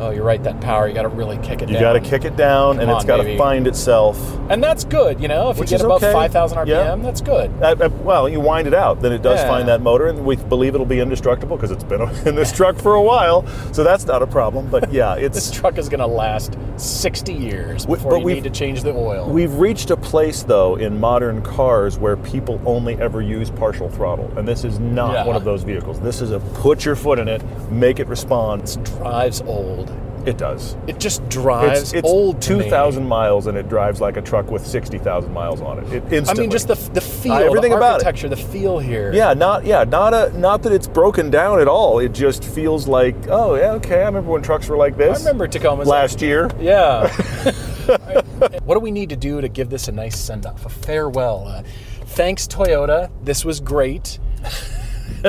Oh, 0.00 0.10
you're 0.10 0.24
right. 0.24 0.42
That 0.42 0.60
power, 0.60 0.88
you 0.88 0.94
got 0.94 1.02
to 1.02 1.08
really 1.08 1.36
kick 1.38 1.62
it 1.62 1.66
down. 1.66 1.68
You 1.68 1.74
down. 1.74 1.94
got 1.94 2.04
to 2.04 2.10
kick 2.10 2.24
it 2.24 2.36
down, 2.36 2.74
Come 2.76 2.80
and 2.82 2.90
it's 2.90 3.00
on, 3.00 3.06
got 3.06 3.16
to 3.18 3.22
baby. 3.24 3.38
find 3.38 3.66
itself. 3.66 4.18
And 4.50 4.62
that's 4.62 4.84
good, 4.84 5.20
you 5.20 5.28
know? 5.28 5.50
If 5.50 5.58
Which 5.58 5.70
you 5.70 5.76
is 5.76 5.82
get 5.82 5.86
above 5.86 6.02
okay. 6.02 6.12
5,000 6.12 6.58
RPM, 6.58 6.66
Yeah. 6.68 6.96
that's 6.96 7.20
good. 7.20 7.50
Uh, 7.62 7.76
uh, 7.80 7.88
well, 8.02 8.28
you 8.28 8.40
wind 8.40 8.66
it 8.66 8.74
out, 8.74 9.00
then 9.02 9.12
it 9.12 9.22
does 9.22 9.40
Yeah. 9.40 9.48
find 9.48 9.68
that 9.68 9.80
motor, 9.82 10.06
and 10.06 10.24
we 10.24 10.36
believe 10.36 10.74
it'll 10.74 10.86
be 10.86 11.00
indestructible 11.00 11.56
because 11.56 11.70
it's 11.70 11.84
been 11.84 12.00
in 12.26 12.34
this 12.34 12.52
truck 12.52 12.76
for 12.76 12.94
a 12.94 13.02
while. 13.02 13.46
So 13.72 13.82
that's 13.84 14.06
not 14.06 14.22
a 14.22 14.26
problem. 14.26 14.68
But 14.70 14.92
yeah, 14.92 15.14
This 15.18 15.48
it's 15.48 15.50
truck 15.50 15.76
is 15.78 15.88
going 15.88 16.00
to 16.00 16.06
last 16.06 16.56
60 16.76 17.32
years 17.34 17.86
We- 17.86 17.96
before 17.96 18.12
but 18.12 18.18
you 18.20 18.24
we've- 18.24 18.40
need 18.40 18.44
to 18.44 18.58
change 18.58 18.82
the 18.82 18.94
oil. 18.94 19.28
We've 19.28 19.54
reached 19.54 19.90
a 19.90 19.96
place, 19.96 20.42
though, 20.42 20.76
in 20.76 20.98
modern 21.00 21.42
cars 21.42 21.98
where 21.98 22.16
people 22.16 22.60
only 22.64 22.94
ever 23.00 23.20
use 23.20 23.50
partial 23.50 23.88
throttle, 23.88 24.30
and 24.36 24.46
this 24.48 24.64
is 24.64 24.78
not 24.78 25.12
Yeah. 25.14 25.24
one 25.26 25.36
of 25.36 25.44
those 25.44 25.62
vehicles. 25.64 26.00
This 26.00 26.20
is 26.20 26.30
a 26.30 26.38
put 26.40 26.84
your 26.84 26.96
foot 26.96 27.18
in 27.18 27.28
it, 27.28 27.42
make 27.70 27.98
it 28.00 28.06
respond. 28.06 28.78
drives 28.98 29.42
old. 29.46 29.87
It 30.26 30.38
does. 30.38 30.76
It 30.86 30.98
just 30.98 31.26
drives 31.28 31.80
It's, 31.80 31.92
it's 31.94 32.08
old 32.08 32.42
2,000 32.42 33.06
miles 33.06 33.46
and 33.46 33.56
it 33.56 33.68
drives 33.68 34.00
like 34.00 34.16
a 34.16 34.22
truck 34.22 34.50
with 34.50 34.66
60,000 34.66 35.32
miles 35.32 35.60
on 35.60 35.78
it. 35.78 36.12
it 36.12 36.28
I 36.28 36.34
mean, 36.34 36.50
just 36.50 36.68
the 36.68 36.74
the 36.92 37.00
feel, 37.00 37.32
Uh, 37.32 37.40
everything 37.40 37.70
the 37.70 37.76
about 37.76 38.00
it. 38.00 38.06
architecture, 38.06 38.28
the 38.28 38.36
feel 38.36 38.78
here. 38.78 39.12
Yeah, 39.12 39.34
not 39.34 39.64
yeah, 39.64 39.84
not 39.84 40.14
a 40.14 40.36
not 40.38 40.62
that 40.62 40.72
it's 40.72 40.86
broken 40.86 41.30
down 41.30 41.60
at 41.60 41.68
all. 41.68 41.98
It 41.98 42.12
just 42.12 42.44
feels 42.44 42.86
like, 42.88 43.16
oh 43.28 43.54
yeah, 43.54 43.72
okay. 43.72 44.02
I 44.02 44.06
remember 44.06 44.32
when 44.32 44.42
trucks 44.42 44.68
were 44.68 44.76
like 44.76 44.96
this. 44.96 45.18
I 45.18 45.20
remember 45.20 45.46
Tacoma's 45.48 45.88
last 45.88 46.20
year. 46.20 46.50
Yeah. 46.60 47.08
what 48.64 48.74
do 48.74 48.80
we 48.80 48.90
need 48.90 49.08
to 49.08 49.16
do 49.16 49.40
to 49.40 49.48
give 49.48 49.70
this 49.70 49.88
a 49.88 49.92
nice 49.92 50.18
send 50.18 50.44
off, 50.46 50.66
a 50.66 50.68
farewell? 50.68 51.46
Uh, 51.48 51.62
thanks, 52.02 52.46
Toyota. 52.46 53.10
This 53.22 53.44
was 53.44 53.60
great. 53.60 54.18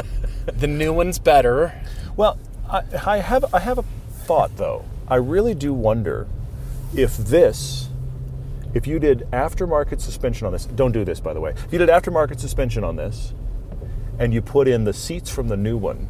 the 0.45 0.67
new 0.67 0.91
one's 0.91 1.19
better. 1.19 1.79
Well, 2.17 2.37
I, 2.69 2.83
I 3.05 3.17
have 3.17 3.53
I 3.53 3.59
have 3.59 3.77
a 3.77 3.85
thought 4.29 4.57
though. 4.57 4.85
I 5.07 5.15
really 5.15 5.55
do 5.55 5.73
wonder 5.73 6.27
if 6.95 7.17
this, 7.17 7.89
if 8.75 8.85
you 8.85 8.99
did 8.99 9.27
aftermarket 9.33 9.99
suspension 9.99 10.45
on 10.45 10.53
this. 10.53 10.65
Don't 10.65 10.91
do 10.91 11.03
this, 11.03 11.19
by 11.19 11.33
the 11.33 11.39
way. 11.39 11.55
If 11.65 11.73
you 11.73 11.79
did 11.79 11.89
aftermarket 11.89 12.39
suspension 12.39 12.83
on 12.83 12.95
this, 12.95 13.33
and 14.19 14.31
you 14.31 14.43
put 14.43 14.67
in 14.67 14.83
the 14.83 14.93
seats 14.93 15.31
from 15.31 15.47
the 15.47 15.57
new 15.57 15.77
one, 15.77 16.07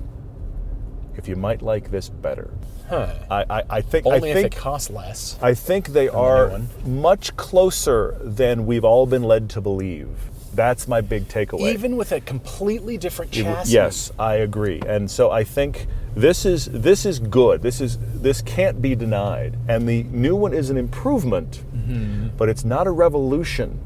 if 1.15 1.29
you 1.29 1.37
might 1.37 1.61
like 1.61 1.91
this 1.91 2.09
better. 2.09 2.51
Huh. 2.89 3.13
I, 3.31 3.45
I, 3.49 3.63
I 3.69 3.81
think 3.81 4.05
Only 4.05 4.31
I 4.31 4.33
think 4.33 4.47
if 4.47 4.53
it 4.53 4.57
costs 4.57 4.89
less. 4.89 5.39
I 5.41 5.53
think 5.53 5.87
they 5.87 6.09
are 6.09 6.59
much 6.85 7.37
closer 7.37 8.17
than 8.19 8.65
we've 8.65 8.83
all 8.83 9.07
been 9.07 9.23
led 9.23 9.49
to 9.51 9.61
believe. 9.61 10.09
That's 10.53 10.89
my 10.89 10.99
big 10.99 11.29
takeaway. 11.29 11.71
Even 11.73 11.95
with 11.95 12.11
a 12.11 12.19
completely 12.19 12.97
different 12.97 13.31
chassis. 13.31 13.71
Yes, 13.71 14.11
I 14.19 14.35
agree. 14.35 14.81
And 14.85 15.09
so 15.09 15.31
I 15.31 15.45
think 15.45 15.87
this 16.21 16.45
is 16.45 16.65
this 16.65 17.05
is 17.05 17.19
good. 17.19 17.61
This 17.61 17.81
is 17.81 17.97
this 18.21 18.41
can't 18.41 18.81
be 18.81 18.95
denied. 18.95 19.57
And 19.67 19.87
the 19.87 20.03
new 20.03 20.35
one 20.35 20.53
is 20.53 20.69
an 20.69 20.77
improvement, 20.77 21.63
Mm-hmm. 21.75 22.37
but 22.37 22.49
it's 22.49 22.63
not 22.63 22.85
a 22.87 22.91
revolution. 22.91 23.79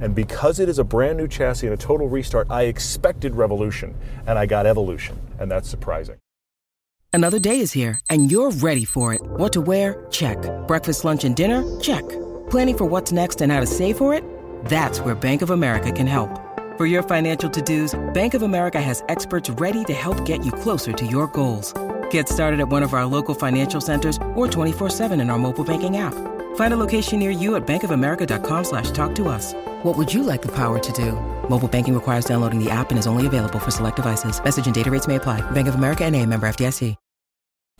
And 0.00 0.14
because 0.14 0.58
it 0.60 0.68
is 0.68 0.78
a 0.78 0.84
brand 0.84 1.18
new 1.18 1.28
chassis 1.28 1.66
and 1.66 1.74
a 1.74 1.76
total 1.76 2.08
restart, 2.08 2.48
I 2.50 2.62
expected 2.64 3.34
revolution 3.34 3.94
and 4.26 4.38
I 4.38 4.46
got 4.46 4.66
evolution, 4.66 5.18
and 5.38 5.50
that's 5.50 5.68
surprising. 5.68 6.16
Another 7.12 7.38
day 7.38 7.60
is 7.60 7.72
here, 7.72 7.98
and 8.10 8.30
you're 8.30 8.50
ready 8.50 8.84
for 8.84 9.14
it. 9.14 9.20
What 9.22 9.52
to 9.54 9.60
wear? 9.60 10.06
Check. 10.10 10.38
Breakfast, 10.68 11.04
lunch, 11.04 11.24
and 11.24 11.34
dinner? 11.34 11.64
Check. 11.80 12.06
Planning 12.50 12.76
for 12.78 12.84
what's 12.84 13.12
next 13.12 13.40
and 13.40 13.50
how 13.52 13.60
to 13.60 13.66
save 13.66 13.96
for 13.96 14.14
it? 14.14 14.22
That's 14.66 15.00
where 15.00 15.14
Bank 15.14 15.42
of 15.42 15.50
America 15.50 15.90
can 15.92 16.06
help. 16.06 16.30
For 16.78 16.86
your 16.86 17.02
financial 17.02 17.50
to 17.50 17.60
dos, 17.60 17.98
Bank 18.14 18.34
of 18.34 18.42
America 18.42 18.80
has 18.80 19.02
experts 19.08 19.50
ready 19.50 19.82
to 19.86 19.92
help 19.92 20.24
get 20.24 20.46
you 20.46 20.52
closer 20.52 20.92
to 20.92 21.04
your 21.04 21.26
goals. 21.26 21.74
Get 22.12 22.28
started 22.28 22.60
at 22.60 22.68
one 22.68 22.84
of 22.84 22.94
our 22.94 23.04
local 23.04 23.34
financial 23.34 23.80
centers 23.80 24.16
or 24.36 24.46
24-7 24.46 25.20
in 25.20 25.28
our 25.28 25.38
mobile 25.38 25.64
banking 25.64 25.96
app. 25.96 26.14
Find 26.54 26.72
a 26.72 26.76
location 26.76 27.18
near 27.18 27.32
you 27.32 27.56
at 27.56 27.66
bankofamerica.com 27.66 28.62
slash 28.62 28.92
talk 28.92 29.16
to 29.16 29.26
us. 29.26 29.54
What 29.82 29.98
would 29.98 30.14
you 30.14 30.22
like 30.22 30.40
the 30.40 30.54
power 30.54 30.78
to 30.78 30.92
do? 30.92 31.14
Mobile 31.50 31.66
banking 31.66 31.94
requires 31.94 32.24
downloading 32.24 32.62
the 32.62 32.70
app 32.70 32.90
and 32.90 32.98
is 32.98 33.08
only 33.08 33.26
available 33.26 33.58
for 33.58 33.72
select 33.72 33.96
devices. 33.96 34.42
Message 34.42 34.66
and 34.66 34.74
data 34.74 34.88
rates 34.88 35.08
may 35.08 35.16
apply. 35.16 35.40
Bank 35.50 35.66
of 35.66 35.74
America 35.74 36.04
and 36.04 36.14
a 36.14 36.24
member 36.24 36.48
FDIC. 36.48 36.94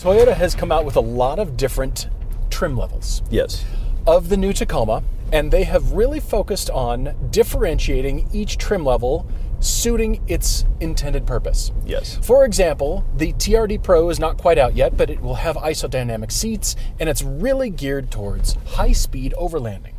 Toyota 0.00 0.34
has 0.34 0.56
come 0.56 0.72
out 0.72 0.84
with 0.84 0.96
a 0.96 1.00
lot 1.00 1.38
of 1.38 1.56
different 1.56 2.08
trim 2.50 2.76
levels 2.76 3.22
Yes. 3.30 3.64
Of 4.08 4.30
the 4.30 4.38
new 4.38 4.54
Tacoma, 4.54 5.02
and 5.34 5.50
they 5.50 5.64
have 5.64 5.92
really 5.92 6.18
focused 6.18 6.70
on 6.70 7.14
differentiating 7.30 8.26
each 8.32 8.56
trim 8.56 8.82
level 8.82 9.28
suiting 9.60 10.22
its 10.26 10.64
intended 10.80 11.26
purpose. 11.26 11.72
Yes. 11.84 12.18
For 12.22 12.46
example, 12.46 13.04
the 13.14 13.34
TRD 13.34 13.82
Pro 13.82 14.08
is 14.08 14.18
not 14.18 14.38
quite 14.38 14.56
out 14.56 14.74
yet, 14.74 14.96
but 14.96 15.10
it 15.10 15.20
will 15.20 15.34
have 15.34 15.56
isodynamic 15.56 16.32
seats 16.32 16.74
and 16.98 17.06
it's 17.06 17.22
really 17.22 17.68
geared 17.68 18.10
towards 18.10 18.54
high 18.64 18.92
speed 18.92 19.34
overlanding. 19.38 19.97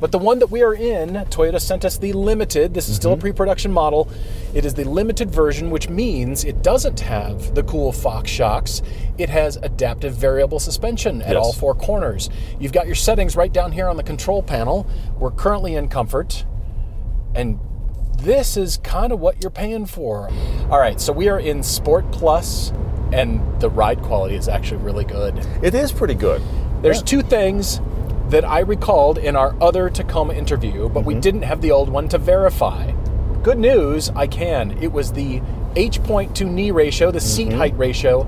But 0.00 0.12
the 0.12 0.18
one 0.18 0.38
that 0.38 0.50
we 0.50 0.62
are 0.62 0.72
in, 0.74 1.10
Toyota 1.30 1.60
sent 1.60 1.84
us 1.84 1.98
the 1.98 2.12
limited. 2.14 2.72
This 2.72 2.88
is 2.88 2.96
still 2.96 3.12
a 3.12 3.14
Mm-hmm. 3.14 3.20
pre 3.20 3.32
production 3.32 3.70
model. 3.72 4.08
It 4.54 4.64
is 4.64 4.72
the 4.74 4.84
limited 4.84 5.30
version, 5.30 5.70
which 5.70 5.88
means 5.90 6.44
it 6.44 6.62
doesn't 6.62 7.00
have 7.00 7.54
the 7.54 7.62
cool 7.64 7.92
Fox 7.92 8.30
shocks. 8.30 8.80
It 9.18 9.28
has 9.28 9.56
adaptive 9.56 10.14
variable 10.14 10.58
suspension 10.58 11.20
at 11.22 11.34
Yes. 11.34 11.36
all 11.36 11.52
four 11.52 11.74
corners. 11.74 12.30
You've 12.58 12.72
got 12.72 12.86
your 12.86 12.94
settings 12.94 13.36
right 13.36 13.52
down 13.52 13.72
here 13.72 13.88
on 13.88 13.96
the 13.98 14.02
control 14.02 14.42
panel. 14.42 14.86
We're 15.18 15.30
currently 15.32 15.74
in 15.74 15.88
comfort. 15.88 16.44
And 17.34 17.58
this 18.18 18.56
is 18.56 18.78
kind 18.78 19.12
of 19.12 19.20
what 19.20 19.42
you're 19.42 19.50
paying 19.50 19.86
for. 19.86 20.30
All 20.70 20.78
right, 20.80 21.00
so 21.00 21.12
we 21.12 21.28
are 21.28 21.38
in 21.38 21.62
Sport 21.62 22.10
Plus, 22.10 22.72
and 23.12 23.40
the 23.60 23.68
ride 23.70 24.00
quality 24.02 24.34
is 24.36 24.48
actually 24.48 24.82
really 24.82 25.04
good. 25.04 25.38
It 25.62 25.74
is 25.74 25.92
pretty 25.92 26.14
good. 26.14 26.42
There's 26.82 26.98
Yeah. 26.98 27.04
two 27.04 27.22
things 27.22 27.80
that 28.30 28.44
I 28.44 28.60
recalled 28.60 29.18
in 29.18 29.36
our 29.36 29.54
other 29.60 29.90
Tacoma 29.90 30.34
interview, 30.34 30.88
but 30.88 31.00
Mm-hmm. 31.00 31.06
we 31.08 31.14
didn't 31.16 31.42
have 31.42 31.60
the 31.60 31.70
old 31.72 31.88
one 31.88 32.08
to 32.08 32.18
verify. 32.18 32.92
Good 33.42 33.58
news, 33.58 34.10
I 34.10 34.26
can. 34.26 34.72
It 34.82 34.92
was 34.92 35.12
the 35.12 35.40
H 35.76 36.02
point 36.02 36.34
to 36.36 36.44
knee 36.44 36.70
ratio, 36.70 37.10
the 37.10 37.20
seat 37.20 37.48
Mm-hmm. 37.48 37.58
height 37.58 37.78
ratio, 37.78 38.26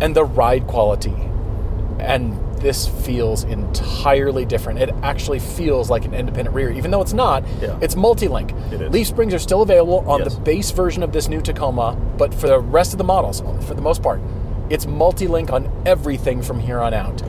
and 0.00 0.14
the 0.14 0.24
ride 0.24 0.66
quality. 0.66 1.14
And 1.98 2.38
this 2.60 2.86
feels 2.86 3.42
entirely 3.44 4.44
different. 4.44 4.80
It 4.80 4.90
actually 5.02 5.40
feels 5.40 5.90
like 5.90 6.04
an 6.04 6.14
independent 6.14 6.54
rear, 6.54 6.70
even 6.70 6.90
though 6.92 7.00
it's 7.02 7.12
not. 7.12 7.44
Yeah. 7.60 7.76
It's 7.80 7.96
multi-link. 7.96 8.52
It. 8.70 8.92
Leaf 8.92 9.08
springs 9.08 9.34
are 9.34 9.38
still 9.40 9.62
available 9.62 10.04
on 10.08 10.20
Yes. 10.20 10.34
the 10.34 10.40
base 10.40 10.70
version 10.70 11.02
of 11.02 11.12
this 11.12 11.28
new 11.28 11.40
Tacoma, 11.40 11.96
but 12.16 12.32
for 12.32 12.46
the 12.46 12.60
rest 12.60 12.92
of 12.92 12.98
the 12.98 13.04
models, 13.04 13.40
for 13.66 13.74
the 13.74 13.82
most 13.82 14.02
part, 14.02 14.20
it's 14.70 14.86
multi-link 14.86 15.52
on 15.52 15.68
everything 15.86 16.40
from 16.42 16.60
here 16.60 16.78
on 16.80 16.94
out. 16.94 17.22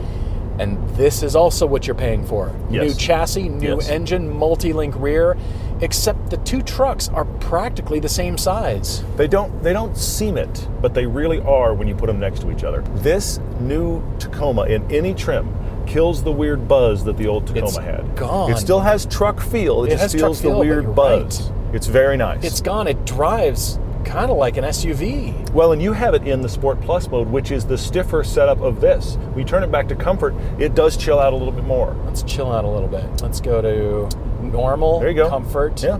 And 0.58 0.78
this 0.90 1.22
is 1.22 1.34
also 1.34 1.66
what 1.66 1.86
you're 1.86 1.96
paying 1.96 2.24
for. 2.24 2.52
Yes. 2.70 2.82
New 2.82 2.94
chassis, 2.94 3.48
new 3.48 3.76
Yes. 3.76 3.88
engine, 3.88 4.30
multi-link 4.38 4.94
rear, 4.98 5.36
except 5.80 6.30
the 6.30 6.36
two 6.38 6.62
trucks 6.62 7.08
are 7.12 7.24
practically 7.24 7.98
the 7.98 8.08
same 8.08 8.38
size. 8.38 9.02
They 9.16 9.26
don't 9.26 9.62
they 9.62 9.72
don't 9.72 9.96
seem 9.96 10.36
it, 10.38 10.68
but 10.80 10.94
they 10.94 11.06
really 11.06 11.40
are 11.40 11.74
when 11.74 11.88
you 11.88 11.94
put 11.96 12.06
them 12.06 12.20
next 12.20 12.40
to 12.42 12.50
each 12.52 12.62
other. 12.62 12.82
This 12.96 13.40
new 13.60 14.00
Tacoma 14.20 14.62
in 14.66 14.88
any 14.92 15.12
trim 15.14 15.52
kills 15.86 16.22
the 16.22 16.32
weird 16.32 16.66
buzz 16.68 17.04
that 17.04 17.16
the 17.16 17.26
old 17.26 17.46
Tacoma 17.48 17.66
It's 17.66 17.76
had. 17.76 18.16
gone. 18.16 18.50
It 18.52 18.58
still 18.58 18.80
has 18.80 19.04
truck 19.06 19.40
feel. 19.40 19.84
It, 19.84 19.92
It 19.92 19.98
just 19.98 20.14
feels 20.16 20.40
feel, 20.40 20.52
the 20.52 20.58
weird 20.58 20.94
buzz. 20.94 21.50
It's 21.72 21.88
very 21.88 22.16
nice. 22.16 22.44
It's 22.44 22.60
gone. 22.60 22.86
It 22.86 23.04
drives 23.04 23.78
kind 24.04 24.30
of 24.30 24.36
like 24.36 24.56
an 24.56 24.64
SUV. 24.64 25.50
well, 25.52 25.72
and 25.72 25.82
you 25.82 25.92
have 25.92 26.14
it 26.14 26.26
in 26.26 26.40
the 26.42 26.48
Sport 26.48 26.80
Plus 26.80 27.08
mode, 27.08 27.28
which 27.28 27.50
is 27.50 27.66
the 27.66 27.76
stiffer 27.78 28.22
setup 28.24 28.60
of 28.60 28.80
this. 28.80 29.16
We 29.34 29.44
turn 29.44 29.62
it 29.62 29.70
back 29.72 29.88
to 29.88 29.96
comfort, 29.96 30.34
it 30.58 30.74
does 30.74 30.96
chill 30.96 31.18
out 31.18 31.32
a 31.32 31.36
little 31.36 31.52
bit 31.52 31.64
more. 31.64 31.94
Let's 32.06 32.22
chill 32.22 32.52
out 32.52 32.64
a 32.64 32.68
little 32.68 32.88
bit. 32.88 33.04
Let's 33.22 33.40
go 33.40 33.60
to 33.62 34.16
normal, 34.44 35.00
There 35.00 35.08
you 35.10 35.14
go. 35.16 35.28
comfort. 35.28 35.82
Yeah. 35.82 35.98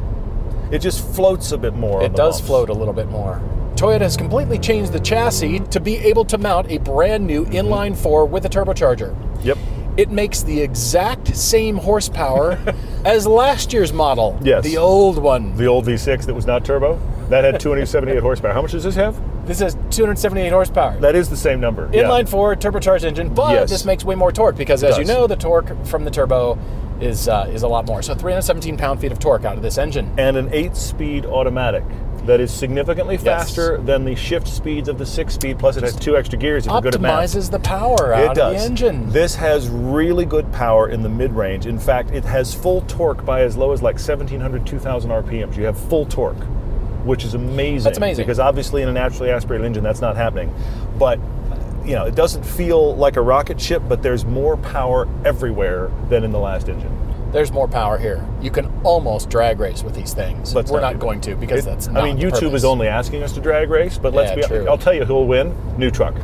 It 0.70 0.78
just 0.80 1.06
floats 1.14 1.52
a 1.52 1.58
bit 1.58 1.74
more. 1.74 2.02
It 2.02 2.14
does 2.14 2.36
bumps. 2.36 2.46
float 2.46 2.68
a 2.68 2.72
little 2.72 2.94
bit 2.94 3.08
more. 3.08 3.40
Toyota 3.76 4.02
has 4.02 4.16
completely 4.16 4.58
changed 4.58 4.92
the 4.92 5.00
chassis 5.00 5.58
to 5.58 5.80
be 5.80 5.96
able 5.96 6.24
to 6.26 6.38
mount 6.38 6.70
a 6.70 6.78
brand 6.78 7.26
new 7.26 7.44
Mm-hmm. 7.44 7.54
inline 7.54 7.96
four 7.96 8.24
with 8.24 8.44
a 8.44 8.48
turbocharger. 8.48 9.14
Yep. 9.44 9.58
It 9.96 10.10
makes 10.10 10.42
the 10.42 10.60
exact 10.60 11.36
same 11.36 11.76
horsepower 11.76 12.58
as 13.04 13.26
last 13.26 13.72
year's 13.72 13.92
model. 13.92 14.38
Yes. 14.42 14.64
The 14.64 14.76
old 14.76 15.18
one. 15.18 15.56
The 15.56 15.66
old 15.66 15.86
V6 15.86 16.26
that 16.26 16.34
was 16.34 16.46
not 16.46 16.64
turbo, 16.64 16.98
that 17.30 17.44
had 17.44 17.60
278 17.60 18.20
horsepower. 18.22 18.52
How 18.52 18.62
much 18.62 18.72
does 18.72 18.84
this 18.84 18.94
have? 18.96 19.16
This 19.46 19.58
has 19.60 19.74
278 19.90 20.50
horsepower. 20.50 20.96
That 21.00 21.14
is 21.14 21.28
the 21.28 21.36
same 21.36 21.60
number. 21.60 21.88
yeah. 21.92 22.02
Inline 22.04 22.28
four 22.28 22.54
turbocharged 22.56 23.04
engine, 23.04 23.32
but 23.32 23.52
Yes. 23.52 23.70
this 23.70 23.84
makes 23.84 24.04
way 24.04 24.14
more 24.14 24.32
torque 24.32 24.56
because, 24.56 24.82
as 24.84 24.96
you 24.98 25.04
know, 25.04 25.26
the 25.26 25.36
torque 25.36 25.72
from 25.86 26.04
the 26.04 26.10
turbo 26.10 26.58
is 27.00 27.28
uh, 27.28 27.46
is 27.52 27.62
a 27.62 27.68
lot 27.68 27.86
more. 27.86 28.02
So 28.02 28.14
317 28.14 28.76
pound 28.76 29.00
feet 29.00 29.12
of 29.12 29.18
torque 29.18 29.44
out 29.44 29.56
of 29.56 29.62
this 29.62 29.78
engine. 29.78 30.10
and 30.16 30.36
an 30.36 30.48
eight-speed 30.52 31.26
automatic 31.26 31.82
that 32.24 32.40
is 32.40 32.50
significantly 32.50 33.16
Yes. 33.16 33.22
faster 33.24 33.76
than 33.78 34.04
the 34.06 34.14
shift 34.14 34.48
speeds 34.48 34.88
of 34.88 34.96
the 34.96 35.04
six-speed. 35.04 35.58
Plus, 35.58 35.76
it 35.76 35.82
has 35.82 35.94
two 35.94 36.16
extra 36.16 36.38
gears 36.38 36.66
if 36.66 36.72
you're 36.72 36.80
good 36.80 36.94
at 36.94 37.00
math. 37.02 37.22
Optimizes 37.24 37.50
the 37.50 37.58
power 37.58 38.14
out 38.14 38.22
It 38.22 38.28
of 38.30 38.34
does. 38.36 38.54
the 38.62 38.64
engine. 38.66 39.10
This 39.10 39.34
has 39.34 39.68
really 39.68 40.24
good 40.24 40.50
power 40.50 40.88
in 40.88 41.02
the 41.02 41.08
mid-range. 41.10 41.66
In 41.66 41.78
fact, 41.78 42.12
it 42.12 42.24
has 42.24 42.54
full 42.54 42.80
torque 42.88 43.26
by 43.26 43.42
as 43.42 43.58
low 43.58 43.72
as 43.72 43.82
like 43.82 43.96
1,700, 43.98 44.64
2,000 44.64 45.10
RPMs. 45.10 45.56
You 45.58 45.66
have 45.66 45.76
full 45.76 46.06
torque, 46.06 46.38
which 47.04 47.24
is 47.24 47.34
amazing. 47.34 47.84
That's 47.84 47.98
amazing. 47.98 48.24
Because 48.24 48.38
obviously, 48.38 48.82
in 48.82 48.88
a 48.88 48.92
naturally 48.92 49.30
aspirated 49.30 49.66
engine, 49.66 49.82
that's 49.84 50.00
not 50.00 50.16
happening. 50.16 50.54
But 50.98 51.18
you 51.84 51.92
know, 51.94 52.04
it 52.06 52.14
doesn't 52.14 52.44
feel 52.44 52.96
like 52.96 53.16
a 53.16 53.20
rocket 53.20 53.60
ship, 53.60 53.82
but 53.88 54.02
there's 54.02 54.24
more 54.24 54.56
power 54.56 55.06
everywhere 55.24 55.90
than 56.08 56.24
in 56.24 56.32
the 56.32 56.38
last 56.38 56.68
engine. 56.68 56.90
There's 57.30 57.50
more 57.52 57.66
power 57.68 57.98
here. 57.98 58.24
You 58.40 58.50
can 58.50 58.72
almost 58.84 59.28
drag 59.28 59.58
race 59.60 59.82
with 59.82 59.94
these 59.94 60.14
things. 60.14 60.54
Let's 60.54 60.70
We're 60.70 60.80
not 60.80 60.92
not 60.94 61.00
going 61.00 61.20
to 61.22 61.34
because 61.34 61.66
It- 61.66 61.68
that's 61.68 61.88
I 61.88 62.02
mean, 62.04 62.16
YouTube 62.16 62.40
purpose. 62.40 62.54
is 62.54 62.64
only 62.64 62.86
asking 62.86 63.22
us 63.22 63.32
to 63.32 63.40
drag 63.40 63.68
race, 63.70 63.98
but 63.98 64.14
let's 64.14 64.30
Yeah, 64.30 64.36
be. 64.36 64.42
true. 64.42 64.66
I'll 64.68 64.78
tell 64.78 64.94
you 64.94 65.04
who'll 65.04 65.26
win. 65.26 65.52
New 65.76 65.90
truck. 65.90 66.14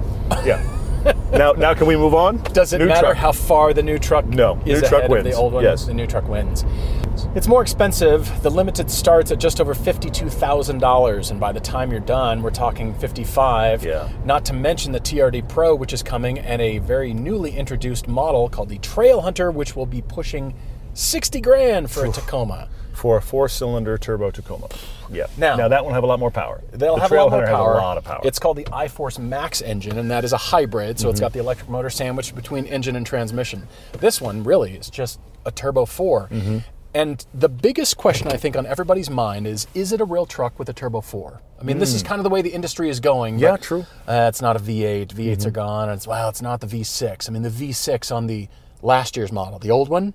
Yeah. 0.47 0.63
now, 1.33 1.53
now 1.53 1.75
can 1.75 1.87
we 1.89 1.97
move 1.97 2.15
on? 2.15 2.37
Does 2.53 2.73
it 2.73 2.79
New 2.79 2.87
matter 2.87 3.07
truck. 3.09 3.17
how 3.17 3.33
far 3.33 3.73
the 3.75 3.83
new 3.83 3.99
truck 3.99 4.25
No, 4.27 4.59
new 4.65 4.81
truck 4.83 5.09
wins. 5.09 5.25
the 5.25 5.33
old 5.33 5.53
one? 5.53 5.65
Yes. 5.65 5.85
The 5.87 5.95
new 5.95 6.07
truck 6.07 6.29
wins. 6.29 6.65
Options. 7.13 7.37
It's 7.37 7.47
more 7.49 7.63
expensive. 7.63 8.43
The 8.43 8.51
limited 8.51 8.91
starts 8.91 9.31
at 9.31 9.39
just 9.39 9.61
over 9.61 9.75
fifty-two 9.75 10.29
thousand 10.29 10.79
dollars, 10.79 11.31
and 11.31 11.41
by 11.41 11.53
the 11.53 11.61
time 11.61 11.91
you're 11.91 12.01
done, 12.01 12.43
we're 12.43 12.51
talking 12.51 12.95
fifty-five. 12.95 13.85
Yeah. 13.85 14.09
Not 14.25 14.45
to 14.47 14.53
mention 14.53 14.93
the 14.93 15.01
TRD 15.01 15.49
Pro, 15.49 15.75
which 15.75 15.93
is 15.93 16.03
coming, 16.03 16.39
and 16.39 16.61
a 16.63 16.79
very 16.79 17.13
newly 17.15 17.57
introduced 17.57 18.09
model 18.09 18.49
called 18.49 18.69
the 18.69 18.79
Trail 18.79 19.21
Hunter, 19.21 19.51
which 19.51 19.77
will 19.77 19.87
be 19.87 20.03
pushing 20.03 20.55
sixty 20.95 21.41
grand 21.41 21.91
for 21.91 22.05
a 22.07 22.11
Tacoma. 22.13 22.69
For 22.93 23.17
a 23.17 23.23
four-cylinder 23.23 23.97
turbo 23.97 24.31
Tacoma. 24.31 24.69
Yeah. 25.11 25.25
Now- 25.39 25.57
now 25.57 25.69
that 25.69 25.83
one 25.85 25.93
will 25.93 25.95
have 25.95 26.05
a 26.05 26.07
lot 26.07 26.19
more 26.21 26.31
power. 26.31 26.61
They'll 26.71 26.97
the 26.97 27.01
have 27.01 27.09
Trail 27.09 27.23
a 27.23 27.25
lot 27.25 27.31
more 27.31 27.41
Hunter 27.41 27.53
power. 27.57 27.73
has 27.75 27.79
a 27.79 27.87
lot 27.87 27.97
of 27.97 28.05
power. 28.05 28.21
It's 28.25 28.39
called 28.39 28.59
the 28.59 28.65
iForce 28.65 29.19
Max 29.19 29.63
engine, 29.63 29.99
and 29.99 30.11
that 30.11 30.23
is 30.23 30.35
a 30.35 30.37
hybrid, 30.37 30.99
so 30.99 31.05
Mm-hmm. 31.07 31.11
it's 31.13 31.21
got 31.21 31.33
the 31.33 31.39
electric 31.39 31.71
motor 31.71 31.89
sandwiched 31.89 32.35
between 32.35 32.67
engine 32.67 32.97
and 32.97 33.07
transmission. 33.07 33.67
This 34.01 34.21
one 34.21 34.45
really 34.45 34.75
is 34.75 34.91
just 34.91 35.19
a 35.47 35.51
turbo 35.51 35.87
4. 35.87 36.29
Mm-hmm. 36.31 36.59
And 36.93 37.25
the 37.33 37.49
biggest 37.49 37.97
question 37.97 38.29
I 38.29 38.37
think 38.37 38.57
on 38.57 38.67
everybody's 38.67 39.09
mind 39.11 39.47
is 39.47 39.67
is 39.75 39.93
it 39.93 40.01
a 40.01 40.05
real 40.05 40.27
truck 40.27 40.59
with 40.59 40.69
a 40.69 40.73
turbo 40.73 41.01
4? 41.01 41.41
I 41.61 41.63
mean, 41.63 41.79
this 41.79 41.95
is 41.95 42.03
kind 42.03 42.19
of 42.19 42.25
the 42.25 42.31
way 42.31 42.43
the 42.43 42.51
industry 42.53 42.89
is 42.89 42.99
going. 43.01 43.37
Mm. 43.37 43.41
Yeah, 43.41 43.51
but, 43.53 43.63
true. 43.63 43.87
Uh, 44.09 44.27
it's 44.29 44.43
not 44.43 44.57
a 44.57 44.59
V8. 44.59 45.09
V8s 45.09 45.15
Mm-hmm. 45.15 45.49
are 45.49 45.51
gone. 45.53 45.89
And 45.89 45.97
it's, 45.97 46.07
well, 46.07 46.29
it's 46.29 46.43
not 46.43 46.61
the 46.61 46.67
V6. 46.67 47.29
I 47.29 47.33
mean, 47.33 47.43
the 47.43 47.49
V6 47.51 48.15
on 48.15 48.27
the 48.27 48.49
last 48.83 49.17
year's 49.17 49.31
model, 49.31 49.59
the 49.59 49.71
old 49.71 49.89
one, 49.89 50.15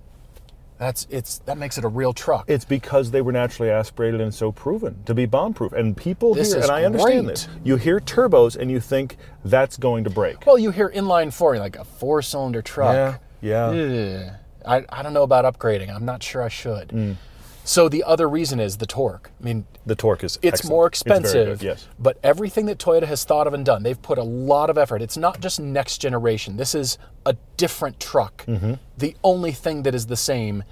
that's 0.78 1.06
it's 1.08 1.38
that 1.46 1.56
makes 1.56 1.78
it 1.78 1.84
a 1.84 1.88
real 1.88 2.12
truck. 2.12 2.44
It's 2.48 2.66
because 2.66 3.10
they 3.10 3.22
were 3.22 3.32
naturally 3.32 3.70
aspirated 3.70 4.20
and 4.20 4.34
so 4.34 4.52
proven 4.52 5.02
to 5.06 5.14
be 5.14 5.24
bomb-proof. 5.24 5.72
And 5.72 5.96
people 5.96 6.34
This 6.34 6.48
here, 6.50 6.58
is 6.58 6.64
and 6.68 6.72
I 6.76 6.84
understand 6.84 7.24
great. 7.24 7.36
this, 7.36 7.48
you 7.64 7.76
hear 7.76 7.98
turbos 8.00 8.56
and 8.56 8.70
you 8.70 8.78
think 8.80 9.16
that's 9.46 9.78
going 9.78 10.04
to 10.04 10.10
break. 10.10 10.44
well, 10.44 10.58
you 10.58 10.70
hear 10.72 10.90
inline 10.90 11.32
four, 11.32 11.56
like 11.56 11.76
a 11.76 11.84
four 11.84 12.20
cylinder 12.20 12.60
truck. 12.60 13.18
Yeah, 13.40 13.72
yeah. 13.72 14.28
Ugh. 14.32 14.34
I, 14.66 14.84
I 14.88 15.02
don't 15.02 15.12
know 15.14 15.22
about 15.22 15.44
upgrading. 15.44 15.94
I'm 15.94 16.04
not 16.04 16.22
sure 16.22 16.42
I 16.42 16.48
should. 16.48 16.88
Mm. 16.88 17.16
So 17.64 17.88
the 17.88 18.04
other 18.04 18.28
reason 18.28 18.60
is 18.60 18.76
the 18.76 18.86
torque. 18.86 19.30
I 19.40 19.44
mean, 19.44 19.66
The 19.84 19.96
torque 19.96 20.22
is 20.22 20.36
it's 20.40 20.60
excellent. 20.60 20.70
more 20.70 20.86
It's 20.86 21.00
expensive, 21.00 21.58
good, 21.58 21.66
yes. 21.66 21.88
but 21.98 22.16
everything 22.22 22.66
that 22.66 22.78
Toyota 22.78 23.04
has 23.06 23.24
thought 23.24 23.46
of 23.48 23.54
and 23.54 23.64
done, 23.66 23.82
they've 23.82 24.00
put 24.00 24.18
a 24.18 24.22
lot 24.22 24.70
of 24.70 24.78
effort. 24.78 25.02
It's 25.02 25.16
not 25.16 25.40
just 25.40 25.58
next 25.58 25.98
generation. 25.98 26.56
This 26.58 26.76
is 26.76 26.96
a 27.24 27.36
different 27.56 27.98
truck. 27.98 28.46
Mm-hmm. 28.46 28.74
The 28.98 29.16
only 29.24 29.50
thing 29.50 29.82
that 29.82 29.94
is 29.96 30.06
the 30.06 30.16
same 30.16 30.62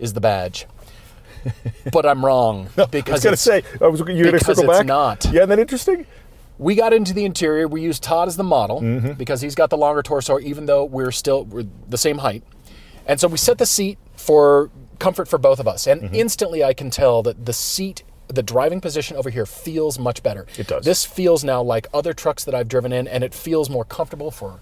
is 0.00 0.12
the 0.12 0.20
badge. 0.20 0.66
but 1.92 2.04
I'm 2.04 2.24
wrong 2.24 2.68
I 2.76 2.84
because 2.86 3.24
was 3.24 3.24
going 3.24 3.36
to 3.36 3.50
it's- 3.50 3.64
say, 3.78 3.84
I 3.84 3.88
was, 3.88 4.00
you're 4.00 4.06
going 4.24 4.38
to 4.38 4.44
circle 4.44 4.64
it's 4.64 4.78
back? 4.80 4.86
not. 4.86 5.24
Yeah, 5.26 5.40
isn't 5.40 5.48
that 5.50 5.58
interesting? 5.58 6.06
we 6.58 6.74
got 6.74 6.92
into 6.92 7.14
the 7.14 7.24
interior. 7.24 7.66
We 7.66 7.80
used 7.80 8.02
Todd 8.02 8.28
as 8.28 8.36
the 8.36 8.44
model 8.44 8.80
Mm-hmm. 8.82 9.12
because 9.12 9.40
he's 9.40 9.54
got 9.54 9.70
the 9.70 9.78
longer 9.78 10.02
torso, 10.02 10.38
even 10.40 10.66
though 10.66 10.84
we're 10.84 11.10
still 11.12 11.44
we're 11.44 11.64
the 11.88 11.96
same 11.96 12.18
height. 12.18 12.42
And 13.06 13.18
so 13.20 13.28
we 13.28 13.36
set 13.38 13.58
the 13.58 13.66
seat 13.66 13.98
for 14.16 14.70
comfort 14.98 15.28
for 15.28 15.38
both 15.38 15.60
of 15.60 15.66
us. 15.68 15.86
And 15.86 16.02
Mm-hmm. 16.02 16.14
instantly, 16.14 16.62
I 16.64 16.72
can 16.74 16.90
tell 16.90 17.22
that 17.22 17.46
the 17.46 17.52
seat, 17.52 18.02
the 18.28 18.42
driving 18.42 18.80
position 18.80 19.16
over 19.16 19.30
here, 19.30 19.46
feels 19.46 19.98
much 19.98 20.22
better. 20.22 20.46
It 20.58 20.66
does. 20.66 20.84
This 20.84 21.04
feels 21.04 21.42
now 21.44 21.62
like 21.62 21.86
other 21.94 22.12
trucks 22.12 22.44
that 22.44 22.54
I've 22.54 22.68
driven 22.68 22.92
in, 22.92 23.08
and 23.08 23.24
it 23.24 23.34
feels 23.34 23.68
more 23.70 23.84
comfortable 23.84 24.30
for 24.30 24.60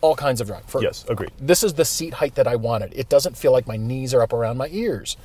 all 0.00 0.14
kinds 0.16 0.40
of 0.40 0.46
drive. 0.46 0.64
For, 0.64 0.82
Yes, 0.82 1.04
agreed. 1.08 1.30
This 1.38 1.62
is 1.62 1.74
the 1.74 1.84
seat 1.84 2.14
height 2.14 2.34
that 2.36 2.46
I 2.46 2.56
wanted. 2.56 2.92
It 2.94 3.08
doesn't 3.08 3.36
feel 3.36 3.52
like 3.52 3.66
my 3.66 3.76
knees 3.76 4.14
are 4.14 4.22
up 4.22 4.32
around 4.32 4.56
my 4.56 4.68
ears. 4.70 5.16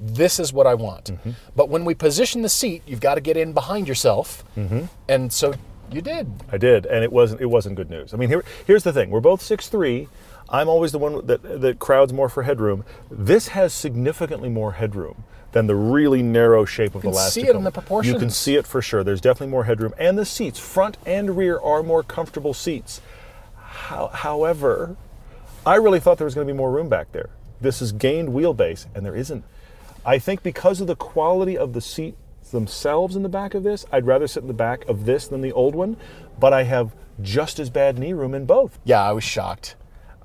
This 0.00 0.38
is 0.38 0.52
what 0.52 0.66
I 0.66 0.74
want. 0.74 1.06
Mm-hmm. 1.06 1.30
But 1.56 1.68
when 1.70 1.84
we 1.84 1.94
position 1.94 2.42
the 2.42 2.48
seat, 2.48 2.82
you've 2.86 3.00
got 3.00 3.14
to 3.16 3.20
get 3.20 3.36
in 3.36 3.52
behind 3.52 3.88
yourself. 3.88 4.44
Mm-hmm. 4.56 4.82
And 5.08 5.32
so 5.32 5.54
you 5.90 6.02
did. 6.02 6.30
I 6.52 6.58
did, 6.58 6.84
and 6.86 7.02
it 7.02 7.10
wasn't 7.10 7.40
it 7.40 7.46
wasn't 7.46 7.74
good 7.76 7.88
news. 7.90 8.12
I 8.12 8.16
mean, 8.18 8.28
here 8.28 8.44
here's 8.66 8.82
the 8.84 8.92
thing: 8.92 9.10
we're 9.10 9.20
both 9.20 9.40
six 9.42 9.68
three. 9.68 10.06
I'm 10.50 10.68
always 10.68 10.92
the 10.92 10.98
one 10.98 11.26
that 11.26 11.42
that 11.60 11.78
crowds 11.78 12.12
more 12.12 12.28
for 12.28 12.42
headroom. 12.42 12.84
This 13.10 13.48
has 13.48 13.72
significantly 13.72 14.48
more 14.48 14.72
headroom 14.72 15.24
than 15.52 15.66
the 15.66 15.74
really 15.74 16.22
narrow 16.22 16.64
shape 16.64 16.94
of 16.94 17.02
the 17.02 17.10
last. 17.10 17.34
Can 17.34 17.42
see 17.44 17.48
it 17.48 17.56
in 17.56 17.64
the 17.64 17.70
proportions. 17.70 18.12
You 18.12 18.18
can 18.18 18.30
see 18.30 18.56
it 18.56 18.66
for 18.66 18.82
sure. 18.82 19.02
There's 19.02 19.20
definitely 19.20 19.50
more 19.50 19.64
headroom, 19.64 19.94
and 19.98 20.18
the 20.18 20.24
seats, 20.24 20.58
front 20.58 20.98
and 21.06 21.36
rear, 21.36 21.58
are 21.58 21.82
more 21.82 22.02
comfortable 22.02 22.54
seats. 22.54 23.00
How, 23.56 24.08
however, 24.08 24.96
I 25.66 25.76
really 25.76 26.00
thought 26.00 26.18
there 26.18 26.24
was 26.24 26.34
going 26.34 26.46
to 26.46 26.52
be 26.52 26.56
more 26.56 26.70
room 26.70 26.88
back 26.88 27.12
there. 27.12 27.30
This 27.60 27.82
is 27.82 27.92
gained 27.92 28.30
wheelbase, 28.30 28.86
and 28.94 29.04
there 29.04 29.16
isn't. 29.16 29.44
I 30.04 30.18
think 30.18 30.42
because 30.42 30.80
of 30.80 30.86
the 30.86 30.96
quality 30.96 31.58
of 31.58 31.72
the 31.72 31.80
seats 31.80 32.16
themselves 32.50 33.16
in 33.16 33.22
the 33.22 33.28
back 33.28 33.54
of 33.54 33.62
this, 33.62 33.84
I'd 33.92 34.06
rather 34.06 34.26
sit 34.26 34.42
in 34.42 34.46
the 34.46 34.54
back 34.54 34.86
of 34.88 35.04
this 35.04 35.28
than 35.28 35.42
the 35.42 35.52
old 35.52 35.74
one, 35.74 35.96
but 36.38 36.52
I 36.52 36.62
have 36.62 36.94
just 37.20 37.58
as 37.58 37.68
bad 37.68 37.98
knee 37.98 38.12
room 38.12 38.34
in 38.34 38.46
both. 38.46 38.78
Yeah, 38.84 39.02
I 39.02 39.12
was 39.12 39.24
shocked. 39.24 39.74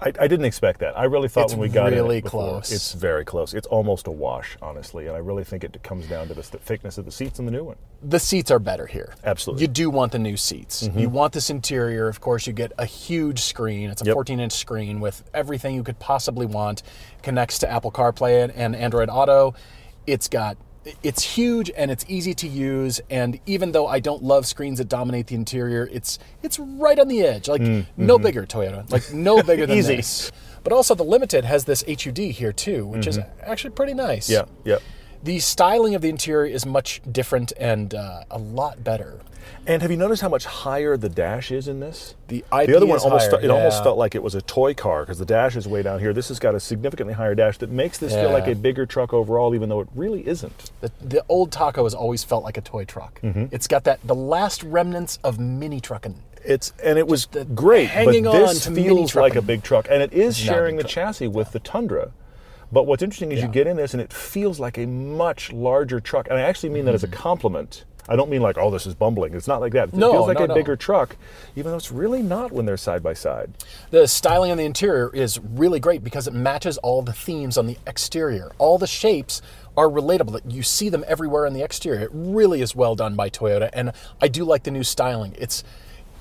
I, 0.04 0.12
I 0.24 0.28
didn't 0.28 0.46
expect 0.46 0.80
that. 0.82 0.98
I 0.98 1.06
really 1.06 1.28
thought 1.30 1.46
It's 1.46 1.54
when 1.54 1.62
we 1.62 1.70
got 1.70 1.94
in 1.94 2.00
really 2.00 2.18
it 2.18 2.24
before, 2.24 2.42
close. 2.50 2.72
It's 2.72 2.94
very 2.94 3.24
close. 3.26 3.54
It's 3.54 3.68
almost 3.68 4.08
a 4.08 4.12
wash, 4.12 4.58
honestly, 4.62 5.08
and 5.08 5.16
I 5.16 5.20
really 5.20 5.44
think 5.44 5.64
it 5.64 5.82
comes 5.84 6.08
down 6.08 6.28
to 6.28 6.34
the 6.34 6.44
th- 6.44 6.62
thickness 6.64 6.98
of 6.98 7.06
the 7.06 7.12
seats 7.12 7.40
in 7.40 7.46
the 7.46 7.52
new 7.52 7.64
one. 7.64 7.78
The 8.02 8.20
seats 8.20 8.52
are 8.52 8.60
better 8.60 8.86
here. 8.86 9.16
Absolutely. 9.24 9.62
You 9.64 9.68
do 9.70 9.90
want 9.90 10.12
the 10.12 10.20
new 10.20 10.36
seats. 10.38 10.84
Mm-hmm. 10.84 11.00
You 11.00 11.10
want 11.10 11.34
this 11.34 11.50
interior. 11.50 12.08
Of 12.08 12.20
course, 12.22 12.46
you 12.48 12.54
get 12.54 12.72
a 12.78 12.86
huge 12.86 13.40
screen. 13.40 13.90
It's 13.90 14.02
a 14.02 14.06
Yep. 14.06 14.14
14 14.14 14.40
inch 14.40 14.54
screen 14.54 15.00
with 15.00 15.24
everything 15.34 15.76
you 15.76 15.84
could 15.84 16.00
possibly 16.00 16.46
want. 16.46 16.84
Connects 17.22 17.60
to 17.60 17.72
Apple 17.72 17.92
CarPlay 17.92 18.44
and- 18.44 18.52
and 18.54 18.76
Android 18.76 19.10
Auto. 19.10 19.54
It's 20.06 20.28
got. 20.28 20.58
It's 21.02 21.24
huge 21.24 21.72
and 21.78 21.90
it's 21.92 22.04
easy 22.08 22.34
to 22.36 22.48
use. 22.48 23.00
And 23.10 23.40
even 23.46 23.72
though 23.72 23.88
I 23.88 24.00
don't 24.00 24.22
love 24.24 24.46
screens 24.46 24.80
that 24.80 24.90
dominate 24.90 25.28
the 25.28 25.36
interior, 25.36 25.88
it's 25.92 26.20
it's 26.42 26.60
right 26.60 27.00
on 27.00 27.08
the 27.08 27.22
edge. 27.22 27.48
Like 27.48 27.62
no 27.98 28.20
bigger 28.20 28.46
Toyota. 28.46 28.90
Like 28.92 29.14
no 29.14 29.42
bigger 29.50 29.66
than 29.66 29.78
Mm, 29.78 29.80
Easy. 29.80 29.96
this. 29.98 30.32
But 30.64 30.74
also 30.74 30.94
the 30.96 31.04
Limited 31.04 31.46
has 31.46 31.66
this 31.66 31.84
HUD 31.88 32.18
here 32.18 32.54
too, 32.54 32.86
which 32.86 33.08
is 33.08 33.20
actually 33.42 33.72
pretty 33.72 33.94
nice. 33.94 34.30
Yeah, 34.30 34.44
yeah. 34.64 34.78
The 35.24 35.40
styling 35.40 35.96
of 35.96 36.02
the 36.02 36.10
interior 36.10 36.52
is 36.52 36.66
much 36.66 37.02
different 37.10 37.54
and 37.58 37.96
uh, 37.96 38.24
a 38.30 38.38
lot 38.38 38.84
better. 38.84 39.20
And 39.66 39.82
have 39.82 39.90
you 39.90 39.96
noticed 39.96 40.22
how 40.22 40.28
much 40.28 40.44
higher 40.44 40.98
the 40.98 41.08
dash 41.08 41.50
is 41.50 41.70
in 41.70 41.80
this? 41.80 42.16
The 42.28 42.44
the 42.52 42.76
other 42.76 42.86
one 42.86 43.00
almost 43.00 43.32
higher, 43.32 43.42
it 43.42 43.50
almost 43.50 43.84
felt 43.84 43.98
like 43.98 44.16
it 44.16 44.24
was 44.24 44.36
a 44.36 44.42
toy 44.42 44.74
car 44.74 45.04
because 45.04 45.20
the 45.20 45.26
dash 45.26 45.56
is 45.56 45.66
way 45.66 45.82
down 45.82 46.00
here. 46.00 46.12
This 46.12 46.28
has 46.28 46.40
got 46.40 46.56
a 46.56 46.60
significantly 46.60 47.14
higher 47.14 47.36
dash 47.36 47.58
that 47.60 47.70
makes 47.70 47.98
this 47.98 48.14
feel 48.14 48.32
like 48.32 48.48
a 48.48 48.56
bigger 48.56 48.86
truck 48.86 49.14
overall, 49.14 49.56
even 49.56 49.70
though 49.70 49.80
it 49.80 49.88
really 49.96 50.28
isn't. 50.28 50.72
The, 50.82 50.92
the 51.02 51.24
old 51.30 51.54
Taco 51.54 51.86
has 51.86 51.94
always 51.94 52.26
felt 52.26 52.44
like 52.44 52.58
a 52.58 52.62
toy 52.62 52.84
truck. 52.84 53.22
Mm-hmm. 53.22 53.46
It's 53.52 53.68
got 53.68 53.86
that 53.86 54.00
the 54.04 54.16
last 54.16 54.64
remnants 54.64 55.20
of 55.24 55.40
mini 55.40 55.80
trucking. 55.80 56.22
It's 56.44 56.74
and 56.84 57.00
it 57.00 57.08
was 57.08 57.28
great, 57.54 57.88
hanging 57.88 58.26
but 58.26 58.34
this 58.34 58.68
on 58.68 58.74
to 58.74 58.82
feels 58.82 59.16
like 59.16 59.36
a 59.36 59.42
big 59.42 59.64
truck, 59.64 59.88
and 59.90 60.02
it 60.02 60.12
is 60.12 60.38
It's 60.38 60.46
sharing 60.46 60.76
the 60.76 60.84
chassis 60.84 61.30
with 61.30 61.54
the 61.54 61.60
Tundra. 61.60 62.12
But 62.74 62.88
what's 62.88 63.04
interesting 63.04 63.32
is 63.32 63.42
you 63.42 63.48
get 63.48 63.68
in 63.68 63.78
this, 63.78 63.94
and 63.94 64.02
it 64.02 64.12
feels 64.12 64.60
like 64.60 64.80
a 64.80 64.88
much 64.88 65.54
larger 65.54 66.00
truck, 66.00 66.28
and 66.28 66.38
I 66.38 66.42
actually 66.42 66.70
mean 66.70 66.86
that 66.86 66.96
as 66.96 67.04
a 67.04 67.08
mm-hmm. 67.08 67.16
compliment. 67.22 67.86
I 68.10 68.18
don't 68.18 68.30
mean 68.30 68.42
like, 68.42 68.58
oh, 68.58 68.70
this 68.70 68.86
is 68.86 68.96
bumbling. 68.96 69.34
It's 69.34 69.48
not 69.48 69.62
like 69.62 69.72
that. 69.74 69.90
It 69.90 69.94
No, 69.94 70.12
feels 70.12 70.28
like 70.28 70.40
no, 70.40 70.46
a 70.46 70.48
no. 70.48 70.56
bigger 70.56 70.76
truck, 70.76 71.16
even 71.56 71.72
though 71.72 71.78
it's 71.78 71.92
really 71.92 72.22
not 72.22 72.52
when 72.52 72.66
they're 72.66 72.76
side 72.76 73.02
by 73.02 73.14
side. 73.14 73.52
The 73.92 74.08
styling 74.08 74.52
on 74.52 74.58
the 74.58 74.66
interior 74.66 75.10
is 75.14 75.40
really 75.40 75.80
great 75.80 76.04
because 76.04 76.28
it 76.28 76.34
matches 76.34 76.78
all 76.80 77.02
the 77.02 77.14
themes 77.14 77.58
on 77.58 77.68
the 77.68 77.78
exterior. 77.88 78.52
All 78.58 78.78
the 78.78 78.88
shapes 78.88 79.42
are 79.78 79.88
relatable. 79.88 80.42
You 80.52 80.64
see 80.64 80.90
them 80.90 81.06
everywhere 81.08 81.46
on 81.46 81.54
the 81.54 81.62
exterior. 81.62 82.02
It 82.02 82.10
really 82.12 82.62
is 82.62 82.76
well 82.76 82.96
done 82.96 83.16
by 83.16 83.30
Toyota, 83.30 83.70
and 83.72 83.94
I 84.20 84.28
do 84.28 84.44
like 84.44 84.64
the 84.64 84.72
new 84.72 84.84
styling. 84.84 85.36
It's 85.38 85.64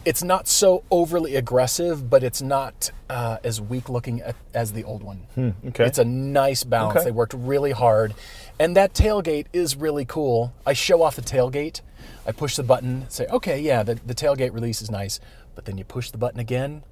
it's 0.04 0.22
not 0.22 0.48
so 0.48 0.84
overly 0.90 1.36
aggressive, 1.36 2.08
but 2.10 2.22
it's 2.22 2.42
not 2.42 2.90
uh, 3.08 3.38
as 3.44 3.60
weak 3.60 3.88
looking 3.88 4.22
as 4.52 4.72
the 4.72 4.84
old 4.84 5.02
one. 5.02 5.18
Hmm, 5.34 5.50
okay. 5.68 5.84
It's 5.84 5.98
a 5.98 6.04
nice 6.04 6.64
balance. 6.64 6.96
Okay. 6.96 7.04
They 7.06 7.10
worked 7.10 7.34
really 7.34 7.72
hard, 7.72 8.14
and 8.58 8.76
that 8.76 8.94
tailgate 8.94 9.46
is 9.52 9.76
really 9.76 10.04
cool. 10.04 10.52
I 10.66 10.72
show 10.72 11.02
off 11.02 11.16
the 11.16 11.22
tailgate. 11.22 11.80
I 12.26 12.32
push 12.32 12.56
the 12.56 12.62
button, 12.62 13.06
say, 13.08 13.26
okay, 13.26 13.60
yeah, 13.60 13.82
the, 13.82 13.94
the 13.94 14.14
tailgate 14.14 14.52
release 14.52 14.82
is 14.82 14.90
nice, 14.90 15.20
but 15.54 15.64
then 15.64 15.78
you 15.78 15.84
push 15.84 16.10
the 16.10 16.18
button 16.18 16.40
again, 16.40 16.82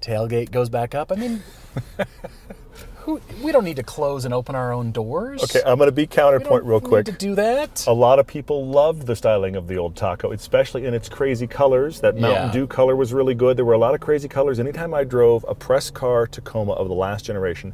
tailgate 0.00 0.50
goes 0.50 0.68
back 0.68 0.94
up. 0.94 1.12
I 1.12 1.16
mean, 1.16 1.42
who, 3.06 3.20
we 3.42 3.52
don't 3.52 3.64
need 3.64 3.76
to 3.76 3.82
close 3.82 4.24
and 4.24 4.34
open 4.34 4.54
our 4.54 4.72
own 4.72 4.90
doors. 4.92 5.42
Okay, 5.44 5.62
I'm 5.64 5.78
going 5.78 5.86
to 5.88 5.92
be 5.92 6.02
We 6.02 6.06
counterpoint 6.08 6.64
don't 6.64 6.66
real 6.66 6.80
need 6.80 6.88
quick. 6.88 7.06
to 7.06 7.12
do 7.12 7.34
that. 7.36 7.86
A 7.86 7.92
lot 7.92 8.18
of 8.18 8.26
people 8.26 8.66
loved 8.66 9.06
the 9.06 9.14
styling 9.16 9.56
of 9.56 9.68
the 9.68 9.78
old 9.78 9.96
Taco, 9.96 10.32
especially 10.32 10.84
in 10.86 10.92
its 10.92 11.08
crazy 11.08 11.46
colors. 11.46 12.00
That 12.00 12.16
Mountain 12.16 12.46
Yeah. 12.48 12.52
Dew 12.52 12.66
color 12.66 12.96
was 12.96 13.14
really 13.14 13.34
good. 13.34 13.56
There 13.56 13.64
were 13.64 13.72
a 13.74 13.78
lot 13.78 13.94
of 13.94 14.00
crazy 14.00 14.28
colors. 14.28 14.58
Anytime 14.60 14.92
I 14.92 15.04
drove 15.04 15.44
a 15.48 15.54
press 15.54 15.88
car 15.90 16.26
Tacoma 16.26 16.72
of 16.72 16.88
the 16.88 16.94
last 16.94 17.24
generation, 17.24 17.72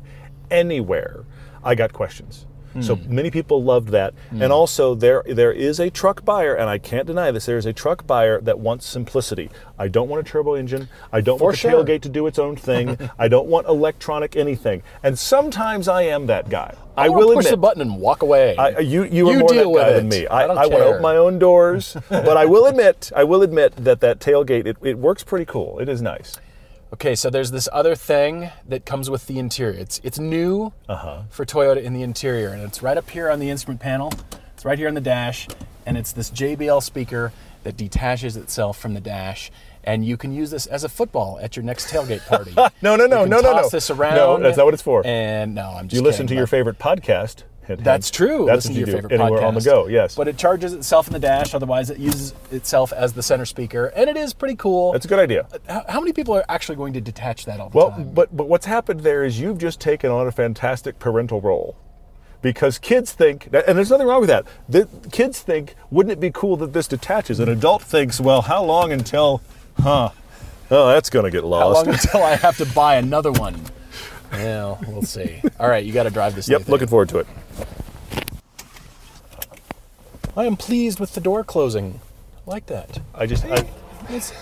anywhere, 0.51 1.25
I 1.65 1.75
got 1.75 1.93
questions. 1.93 2.47
So 2.81 2.97
Hmm. 2.97 3.15
many 3.15 3.31
people 3.31 3.63
loved 3.63 3.89
that, 3.91 4.15
and 4.31 4.51
also 4.53 4.95
there 4.95 5.23
there 5.29 5.53
is 5.53 5.79
a 5.79 5.91
truck 5.91 6.25
buyer, 6.25 6.55
and 6.55 6.71
I 6.71 6.79
can't 6.79 7.07
deny 7.07 7.31
this. 7.31 7.45
There 7.47 7.59
is 7.59 7.67
a 7.67 7.73
truck 7.73 8.07
buyer 8.07 8.41
that 8.41 8.59
wants 8.59 8.87
simplicity. 8.87 9.51
I 9.79 9.89
don't 9.89 10.09
want 10.09 10.27
a 10.27 10.31
turbo 10.31 10.55
engine. 10.55 10.89
I 11.13 11.21
don't 11.21 11.39
For 11.39 11.45
want 11.47 11.55
the 11.55 11.59
sure. 11.59 11.85
tailgate 11.85 12.01
to 12.03 12.09
do 12.09 12.27
its 12.27 12.39
own 12.39 12.57
thing. 12.57 12.97
I 13.19 13.29
don't 13.29 13.47
want 13.49 13.67
electronic 13.67 14.37
anything. 14.37 14.83
And 15.03 15.19
sometimes 15.19 15.87
I 15.89 16.03
am 16.03 16.27
that 16.27 16.49
guy. 16.49 16.75
I, 16.97 17.09
wanna 17.09 17.27
will 17.27 17.35
push 17.35 17.45
admit. 17.47 17.51
the 17.53 17.57
button 17.57 17.83
and 17.83 17.97
walk 18.01 18.23
away. 18.23 18.57
I, 18.57 18.79
you 18.81 19.05
you 19.05 19.29
are 19.29 19.33
You 19.33 19.39
more 19.41 19.49
that 19.49 19.65
guy 19.65 19.71
with 19.71 19.97
than 19.97 20.09
me. 20.09 20.27
I 20.27 20.43
I, 20.45 20.47
I 20.47 20.67
want 20.67 20.71
to 20.73 20.85
open 20.85 21.03
my 21.03 21.17
own 21.17 21.39
doors, 21.39 21.97
but 22.09 22.37
I 22.37 22.45
will 22.47 22.67
admit 22.67 23.11
I 23.17 23.25
will 23.25 23.43
admit 23.43 23.75
that 23.77 24.01
that 24.01 24.19
tailgate 24.21 24.67
it, 24.67 24.77
it 24.83 24.99
works 24.99 25.23
pretty 25.25 25.45
cool. 25.47 25.79
It 25.79 25.89
is 25.89 26.01
nice. 26.03 26.39
Okay, 26.93 27.15
so 27.15 27.31
there's 27.31 27.51
this 27.51 27.69
other 27.73 27.95
thing 27.95 28.51
that 28.69 28.85
comes 28.85 29.09
with 29.09 29.27
the 29.27 29.39
interior. 29.39 29.79
It's 29.79 30.01
it's 30.05 30.19
new 30.19 30.73
Uh-huh. 30.89 31.23
for 31.31 31.45
Toyota 31.47 31.83
in 31.83 31.95
the 31.95 32.03
interior, 32.03 32.49
and 32.49 32.63
it's 32.63 32.83
right 32.83 32.99
up 32.99 33.09
here 33.09 33.31
on 33.31 33.39
the 33.41 33.49
instrument 33.49 33.81
panel. 33.81 34.13
It's 34.55 34.65
right 34.65 34.79
here 34.79 34.89
on 34.89 34.95
the 34.95 35.01
dash, 35.01 35.49
and 35.87 35.97
it's 35.97 36.13
this 36.13 36.31
JBL 36.31 36.83
speaker 36.83 37.33
that 37.65 37.77
detaches 37.77 38.37
itself 38.37 38.79
from 38.79 38.93
the 38.93 39.01
dash, 39.01 39.51
and 39.85 40.05
you 40.05 40.17
can 40.19 40.33
use 40.35 40.51
this 40.51 40.67
as 40.67 40.85
a 40.85 40.89
football 40.89 41.39
at 41.41 41.57
your 41.57 41.65
next 41.65 41.89
tailgate 41.89 42.27
party. 42.27 42.53
No, 42.83 42.97
no, 42.97 43.07
no, 43.07 43.25
no, 43.25 43.41
no, 43.41 43.43
toss 43.53 43.63
no. 43.65 43.69
this 43.71 43.89
No, 43.91 44.39
that's 44.39 44.57
not 44.59 44.65
what 44.67 44.75
it's 44.75 44.83
for. 44.83 45.03
And 45.07 45.55
no, 45.55 45.71
I'm 45.71 45.89
just 45.89 45.95
you 45.99 46.03
listen 46.03 46.27
kidding, 46.27 46.37
to 46.37 46.41
your 46.41 46.47
favorite 46.47 46.79
podcast. 46.79 47.45
That's 47.69 48.11
true. 48.11 48.47
That's 48.47 48.67
Listen 48.67 48.75
to 48.75 48.81
you 48.81 48.87
your 48.87 48.95
favorite 48.97 49.13
anywhere 49.13 49.41
podcast. 49.41 49.49
on 49.49 49.55
the 49.55 49.61
go. 49.61 49.87
Yes, 49.87 50.15
But 50.17 50.29
it 50.29 50.37
charges 50.37 50.73
itself 50.73 51.07
in 51.07 51.13
the 51.13 51.19
dash. 51.19 51.55
Otherwise, 51.55 51.91
it 51.91 51.99
uses 51.99 52.35
itself 52.51 52.93
as 52.93 53.13
the 53.13 53.23
center 53.23 53.45
speaker, 53.45 53.87
and 53.95 54.11
it 54.11 54.17
is 54.17 54.33
pretty 54.35 54.57
cool. 54.57 54.93
that's 54.93 55.05
a 55.05 55.09
good 55.09 55.21
idea. 55.21 55.47
Uh, 55.53 55.59
how, 55.73 55.85
how 55.89 56.01
many 56.01 56.13
people 56.13 56.35
are 56.35 56.45
actually 56.49 56.77
going 56.77 56.93
to 56.95 57.01
detach 57.01 57.45
that 57.47 57.61
all 57.61 57.69
the 57.71 57.79
Well, 57.79 57.91
time? 57.91 58.13
but 58.13 58.37
but 58.37 58.49
what's 58.49 58.67
happened 58.67 59.01
there 59.01 59.25
is 59.25 59.39
you've 59.41 59.59
just 59.59 59.81
taken 59.81 60.11
on 60.11 60.27
a 60.27 60.33
fantastic 60.33 60.99
parental 60.99 61.41
role. 61.41 61.77
Because 62.43 62.77
kids 62.79 63.13
think, 63.13 63.45
and 63.53 63.79
there's 63.79 63.91
nothing 63.91 64.09
wrong 64.09 64.19
with 64.21 64.29
that. 64.29 64.45
The 64.69 64.89
kids 65.13 65.41
think, 65.41 65.77
wouldn't 65.93 66.13
it 66.13 66.19
be 66.19 66.33
cool 66.33 66.57
that 66.57 66.73
this 66.73 66.89
detaches? 66.89 67.39
An 67.39 67.49
adult 67.49 67.83
thinks, 67.85 68.21
well, 68.21 68.43
how 68.43 68.65
long 68.65 68.91
until, 68.91 69.41
huh? 69.81 70.11
Oh, 70.69 70.89
that's 70.89 71.09
going 71.09 71.25
to 71.25 71.31
get 71.31 71.43
How 71.43 71.49
lost. 71.49 71.87
long 71.87 71.95
until 71.95 72.23
I 72.25 72.35
have 72.35 72.57
to 72.57 72.67
buy 72.67 72.97
another 72.97 73.31
one? 73.31 73.61
Well, 74.33 74.81
we'll 74.89 75.03
see. 75.03 75.41
All 75.61 75.69
right, 75.69 75.85
you 75.85 75.93
got 75.93 76.05
to 76.05 76.11
drive 76.11 76.35
this. 76.35 76.49
yep, 76.49 76.63
thing. 76.63 76.73
looking 76.73 76.89
forward 76.89 77.09
to 77.11 77.19
it. 77.19 77.27
I 80.37 80.47
am 80.47 80.57
pleased 80.57 80.99
with 80.99 81.13
the 81.15 81.21
door 81.21 81.45
closing. 81.45 82.01
I 82.47 82.51
like 82.51 82.67
that. 82.67 83.01
I 83.15 83.27
just, 83.27 83.45
I, 83.45 83.69
It's 84.09 84.33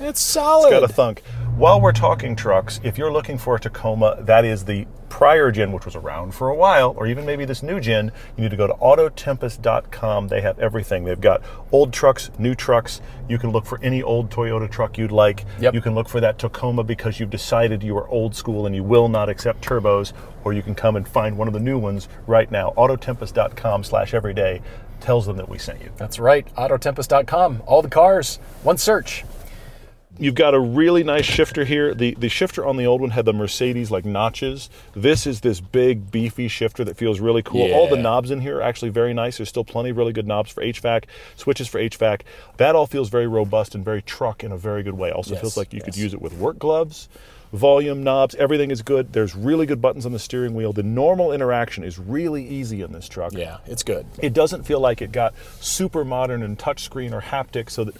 it's 0.00 0.20
solid. 0.20 0.70
got 0.70 0.82
a 0.82 0.88
thunk. 0.88 1.22
While 1.58 1.80
we're 1.80 1.90
talking 1.90 2.36
trucks, 2.36 2.78
if 2.84 2.96
you're 2.96 3.10
looking 3.10 3.36
for 3.36 3.56
a 3.56 3.58
Tacoma, 3.58 4.18
that 4.20 4.44
is 4.44 4.64
the 4.64 4.86
prior 5.08 5.50
gen, 5.50 5.72
which 5.72 5.86
was 5.86 5.96
around 5.96 6.32
for 6.32 6.50
a 6.50 6.54
while, 6.54 6.94
or 6.96 7.08
even 7.08 7.26
maybe 7.26 7.44
this 7.44 7.64
new 7.64 7.80
gen, 7.80 8.12
you 8.36 8.44
need 8.44 8.52
to 8.52 8.56
go 8.56 8.68
to 8.68 8.74
autotempest.com. 8.74 10.28
They 10.28 10.40
have 10.40 10.60
everything. 10.60 11.02
They've 11.02 11.20
got 11.20 11.42
old 11.72 11.92
trucks, 11.92 12.30
new 12.38 12.54
trucks. 12.54 13.00
You 13.28 13.38
can 13.38 13.50
look 13.50 13.66
for 13.66 13.80
any 13.82 14.04
old 14.04 14.30
Toyota 14.30 14.70
truck 14.70 14.98
you'd 14.98 15.10
like. 15.10 15.46
Yep. 15.58 15.74
You 15.74 15.80
can 15.80 15.96
look 15.96 16.08
for 16.08 16.20
that 16.20 16.38
Tacoma 16.38 16.84
because 16.84 17.18
you've 17.18 17.30
decided 17.30 17.82
you 17.82 17.96
are 17.96 18.06
old 18.06 18.36
school 18.36 18.66
and 18.66 18.76
you 18.76 18.84
will 18.84 19.08
not 19.08 19.28
accept 19.28 19.60
turbos, 19.60 20.12
or 20.44 20.52
you 20.52 20.62
can 20.62 20.76
come 20.76 20.94
and 20.94 21.08
find 21.08 21.36
one 21.36 21.48
of 21.48 21.54
the 21.54 21.58
new 21.58 21.76
ones 21.76 22.08
right 22.28 22.48
now. 22.52 22.72
Autotempest.com 22.76 23.82
slash 23.82 24.14
everyday 24.14 24.62
tells 25.00 25.26
them 25.26 25.36
that 25.38 25.48
we 25.48 25.58
sent 25.58 25.80
you. 25.80 25.90
That's 25.96 26.20
right. 26.20 26.46
Autotempest.com. 26.54 27.64
All 27.66 27.82
the 27.82 27.90
cars, 27.90 28.36
one 28.62 28.78
search. 28.78 29.24
You've 30.18 30.34
got 30.34 30.52
a 30.54 30.58
really 30.60 31.04
nice 31.04 31.24
shifter 31.24 31.64
here. 31.64 31.94
The 31.94 32.14
the 32.14 32.28
shifter 32.28 32.66
on 32.66 32.76
the 32.76 32.86
old 32.86 33.00
one 33.00 33.10
had 33.10 33.24
the 33.24 33.32
Mercedes 33.32 33.90
like 33.90 34.04
notches. 34.04 34.68
This 34.94 35.26
is 35.26 35.40
this 35.40 35.60
big 35.60 36.10
beefy 36.10 36.48
shifter 36.48 36.84
that 36.84 36.96
feels 36.96 37.20
really 37.20 37.42
cool. 37.42 37.72
All 37.72 37.88
the 37.88 37.96
knobs 37.96 38.30
in 38.30 38.40
here 38.40 38.58
are 38.58 38.62
actually 38.62 38.90
very 38.90 39.14
nice. 39.14 39.36
There's 39.36 39.48
still 39.48 39.64
plenty 39.64 39.90
of 39.90 39.96
really 39.96 40.12
good 40.12 40.26
knobs 40.26 40.50
for 40.50 40.62
HVAC, 40.62 41.04
switches 41.36 41.68
for 41.68 41.78
HVAC. 41.80 42.22
That 42.56 42.74
all 42.74 42.86
feels 42.86 43.08
very 43.10 43.26
robust 43.28 43.74
and 43.74 43.84
very 43.84 44.02
truck 44.02 44.42
in 44.42 44.50
a 44.50 44.58
very 44.58 44.82
good 44.82 44.94
way. 44.94 45.10
Also 45.12 45.32
Yes, 45.32 45.40
feels 45.40 45.56
like 45.56 45.72
you 45.72 45.80
could 45.80 45.96
use 45.96 46.14
it 46.14 46.20
with 46.20 46.32
work 46.34 46.58
gloves. 46.58 47.08
Volume 47.52 48.02
knobs, 48.02 48.34
everything 48.34 48.70
is 48.70 48.82
good. 48.82 49.14
There's 49.14 49.34
really 49.34 49.64
good 49.64 49.80
buttons 49.80 50.04
on 50.04 50.12
the 50.12 50.18
steering 50.18 50.54
wheel. 50.54 50.74
The 50.74 50.82
normal 50.82 51.32
interaction 51.32 51.82
is 51.82 51.98
really 51.98 52.46
easy 52.46 52.82
in 52.82 52.92
this 52.92 53.08
truck. 53.08 53.32
Yeah, 53.32 53.58
it's 53.66 53.82
good. 53.82 54.04
It 54.18 54.34
doesn't 54.34 54.64
feel 54.64 54.80
like 54.80 55.00
it 55.00 55.12
got 55.12 55.32
super 55.60 56.04
modern 56.04 56.42
and 56.42 56.58
touchscreen 56.58 57.12
or 57.12 57.22
haptic, 57.22 57.70
so 57.70 57.84
that 57.84 57.96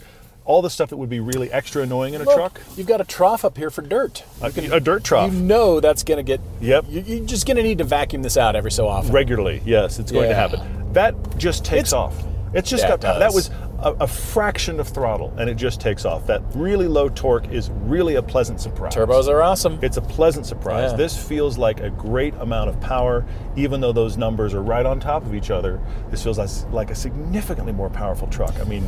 all 0.49 0.63
the 0.63 0.69
stuff 0.69 0.89
that 0.89 0.97
would 0.97 1.09
be 1.11 1.19
really 1.19 1.51
extra 1.51 1.83
annoying 1.83 2.15
in 2.15 2.21
a 2.21 2.25
Look, 2.25 2.35
truck, 2.35 2.59
You've 2.75 2.87
got 2.87 2.99
a 2.99 3.03
trough 3.03 3.45
up 3.45 3.55
here 3.55 3.69
for 3.69 3.83
dirt. 3.83 4.23
a, 4.41 4.47
a 4.71 4.79
dirt 4.79 5.03
trough. 5.03 5.31
You 5.31 5.39
know 5.39 5.79
that's 5.79 6.01
going 6.01 6.17
to 6.17 6.23
get. 6.23 6.41
Yep. 6.59 6.85
You, 6.89 7.01
you're 7.05 7.25
just 7.27 7.45
going 7.45 7.57
to 7.57 7.63
need 7.63 7.77
to 7.77 7.83
vacuum 7.83 8.23
this 8.23 8.35
out 8.35 8.55
every 8.55 8.71
so 8.71 8.87
often. 8.87 9.11
regularly. 9.13 9.61
Yes, 9.63 9.99
it's 9.99 10.11
going 10.11 10.27
to 10.27 10.33
happen. 10.35 10.91
That 10.93 11.37
just 11.37 11.63
takes 11.63 11.89
It's- 11.89 11.93
off. 11.93 12.15
It's 12.51 12.67
just 12.67 12.81
Yeah, 12.81 12.97
got. 12.97 13.19
That 13.19 13.31
was 13.31 13.51
a, 13.77 13.91
a 13.99 14.07
fraction 14.07 14.79
of 14.79 14.87
throttle, 14.87 15.31
and 15.37 15.47
it 15.47 15.53
just 15.53 15.79
takes 15.79 16.03
off. 16.03 16.25
That 16.25 16.41
really 16.55 16.87
low 16.87 17.07
torque 17.09 17.47
is 17.49 17.69
really 17.83 18.15
a 18.15 18.23
pleasant 18.23 18.59
surprise. 18.59 18.95
Turbos 18.95 19.27
are 19.27 19.43
awesome. 19.43 19.77
It's 19.83 19.97
a 19.97 20.01
pleasant 20.01 20.47
surprise. 20.47 20.89
Yeah. 20.89 20.97
This 20.97 21.15
feels 21.15 21.59
like 21.59 21.79
a 21.79 21.91
great 21.91 22.33
amount 22.39 22.71
of 22.71 22.81
power, 22.81 23.23
even 23.55 23.81
though 23.81 23.91
those 23.91 24.17
numbers 24.17 24.55
are 24.55 24.63
right 24.63 24.83
on 24.83 24.99
top 24.99 25.23
of 25.27 25.35
each 25.35 25.51
other. 25.51 25.79
This 26.09 26.23
feels 26.23 26.39
like 26.71 26.89
a 26.89 26.95
significantly 26.95 27.71
more 27.71 27.91
powerful 27.91 28.27
truck. 28.29 28.59
I 28.59 28.63
mean, 28.63 28.83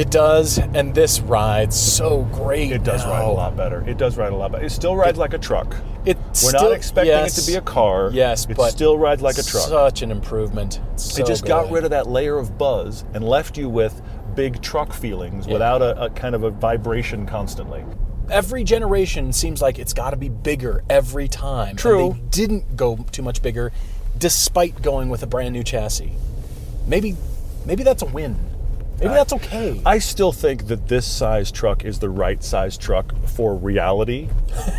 It 0.00 0.10
does, 0.10 0.56
and 0.58 0.94
this 0.94 1.20
rides 1.20 1.78
so 1.78 2.22
great. 2.32 2.72
it 2.72 2.82
does 2.84 3.04
ride 3.04 3.22
a 3.22 3.28
lot 3.30 3.54
better. 3.54 3.86
It 3.86 3.98
does 3.98 4.16
ride 4.16 4.32
a 4.32 4.36
lot 4.36 4.50
better. 4.50 4.64
It 4.64 4.70
still 4.70 4.96
rides 4.96 5.18
like 5.18 5.34
a 5.34 5.38
truck. 5.38 5.76
It 6.06 6.16
We're 6.16 6.32
still- 6.34 6.62
not 6.62 6.72
expecting 6.72 7.12
yes, 7.12 7.36
it 7.36 7.42
to 7.42 7.46
be 7.46 7.56
a 7.56 7.60
car. 7.60 8.08
Yes, 8.10 8.46
it 8.48 8.56
but 8.56 8.70
still 8.70 8.96
rides 8.96 9.20
like 9.20 9.36
a 9.36 9.42
truck. 9.42 9.68
Such 9.68 10.00
an 10.00 10.10
improvement. 10.10 10.80
So 10.96 11.22
it 11.22 11.26
just 11.26 11.44
got 11.44 11.70
rid 11.70 11.84
of 11.84 11.90
that 11.90 12.06
layer 12.08 12.38
of 12.38 12.56
buzz 12.56 13.04
and 13.12 13.22
left 13.22 13.58
you 13.58 13.68
with 13.68 14.00
big 14.34 14.62
truck 14.62 14.94
feelings 14.94 15.46
Yeah. 15.46 15.52
without 15.52 15.82
a, 15.82 16.04
a 16.04 16.08
kind 16.08 16.34
of 16.34 16.44
a 16.44 16.50
vibration 16.50 17.26
constantly. 17.26 17.84
Every 18.30 18.64
generation 18.64 19.34
seems 19.34 19.60
like 19.60 19.78
it's 19.78 19.92
got 19.92 20.12
to 20.12 20.16
be 20.16 20.30
bigger 20.30 20.82
every 20.88 21.28
time. 21.28 21.70
and 21.70 21.78
True. 21.78 22.14
they 22.14 22.20
didn't 22.30 22.74
go 22.74 23.04
too 23.12 23.20
much 23.22 23.42
bigger, 23.42 23.70
despite 24.16 24.80
going 24.80 25.10
with 25.10 25.22
a 25.22 25.26
brand 25.26 25.52
new 25.52 25.62
chassis. 25.62 26.12
Maybe, 26.86 27.18
maybe 27.66 27.82
that's 27.82 28.00
a 28.00 28.06
win. 28.06 28.36
Maybe 29.00 29.14
that's 29.14 29.32
okay. 29.32 29.80
I 29.86 29.98
still 29.98 30.30
think 30.30 30.66
that 30.66 30.88
this 30.88 31.06
size 31.06 31.50
truck 31.50 31.86
is 31.86 31.98
the 31.98 32.10
right 32.10 32.44
size 32.44 32.76
truck 32.76 33.14
for 33.28 33.54
reality. 33.54 34.28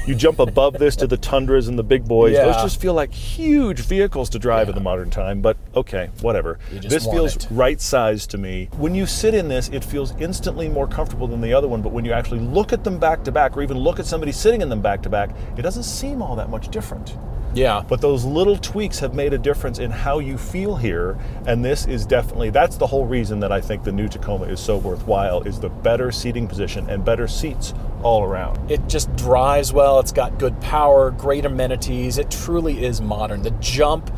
You 0.05 0.13
jump 0.13 0.37
above 0.37 0.77
this 0.77 0.95
to 0.97 1.07
the 1.07 1.17
Tundras 1.17 1.67
and 1.67 1.77
the 1.77 1.83
big 1.83 2.07
boys. 2.07 2.35
Those 2.35 2.55
just 2.57 2.79
feel 2.79 2.93
like 2.93 3.11
huge 3.11 3.79
vehicles 3.79 4.29
to 4.31 4.39
drive 4.39 4.69
in 4.69 4.75
the 4.75 4.81
modern 4.81 5.09
time, 5.09 5.41
but 5.41 5.57
okay, 5.75 6.09
whatever. 6.21 6.59
This 6.71 7.05
feels 7.05 7.35
it. 7.35 7.47
right 7.49 7.81
size 7.81 8.27
to 8.27 8.37
me. 8.37 8.69
When 8.77 8.93
you 8.93 9.07
sit 9.07 9.33
in 9.33 9.47
this, 9.47 9.69
it 9.69 9.83
feels 9.83 10.11
instantly 10.19 10.69
more 10.69 10.87
comfortable 10.87 11.27
than 11.27 11.41
the 11.41 11.53
other 11.53 11.67
one, 11.67 11.81
but 11.81 11.91
when 11.91 12.05
you 12.05 12.13
actually 12.13 12.41
look 12.41 12.73
at 12.73 12.83
them 12.83 12.99
back 12.99 13.23
to 13.23 13.31
back 13.31 13.57
or 13.57 13.63
even 13.63 13.77
look 13.77 13.99
at 13.99 14.05
somebody 14.05 14.31
sitting 14.31 14.61
in 14.61 14.69
them 14.69 14.81
back 14.81 15.01
to 15.03 15.09
back, 15.09 15.31
it 15.57 15.63
doesn't 15.63 15.83
seem 15.83 16.21
all 16.21 16.35
that 16.35 16.49
much 16.49 16.69
different. 16.69 17.17
Yeah. 17.53 17.83
But 17.87 18.01
those 18.01 18.25
little 18.25 18.57
tweaks 18.57 18.99
have 18.99 19.13
made 19.13 19.33
a 19.33 19.37
difference 19.37 19.79
in 19.79 19.91
how 19.91 20.19
you 20.19 20.37
feel 20.37 20.75
here, 20.75 21.17
and 21.45 21.63
this 21.63 21.85
is 21.85 22.05
definitely 22.05 22.49
that's 22.49 22.77
the 22.77 22.87
whole 22.87 23.05
reason 23.05 23.39
that 23.41 23.51
I 23.51 23.61
think 23.61 23.83
the 23.83 23.91
new 23.91 24.07
Tacoma 24.07 24.45
is 24.45 24.59
so 24.59 24.77
worthwhile 24.77 25.41
is 25.43 25.59
the 25.59 25.69
better 25.69 26.11
seating 26.11 26.47
position 26.47 26.89
and 26.89 27.03
better 27.03 27.27
seats 27.27 27.73
all 28.03 28.23
around. 28.23 28.71
It 28.71 28.87
just 28.87 29.13
drives 29.15 29.73
well. 29.73 29.99
It's 29.99 30.11
got 30.11 30.39
good 30.39 30.59
power, 30.61 31.11
great 31.11 31.45
amenities. 31.45 32.17
It 32.17 32.31
truly 32.31 32.83
is 32.83 33.01
modern. 33.01 33.41
The 33.41 33.51
jump 33.51 34.11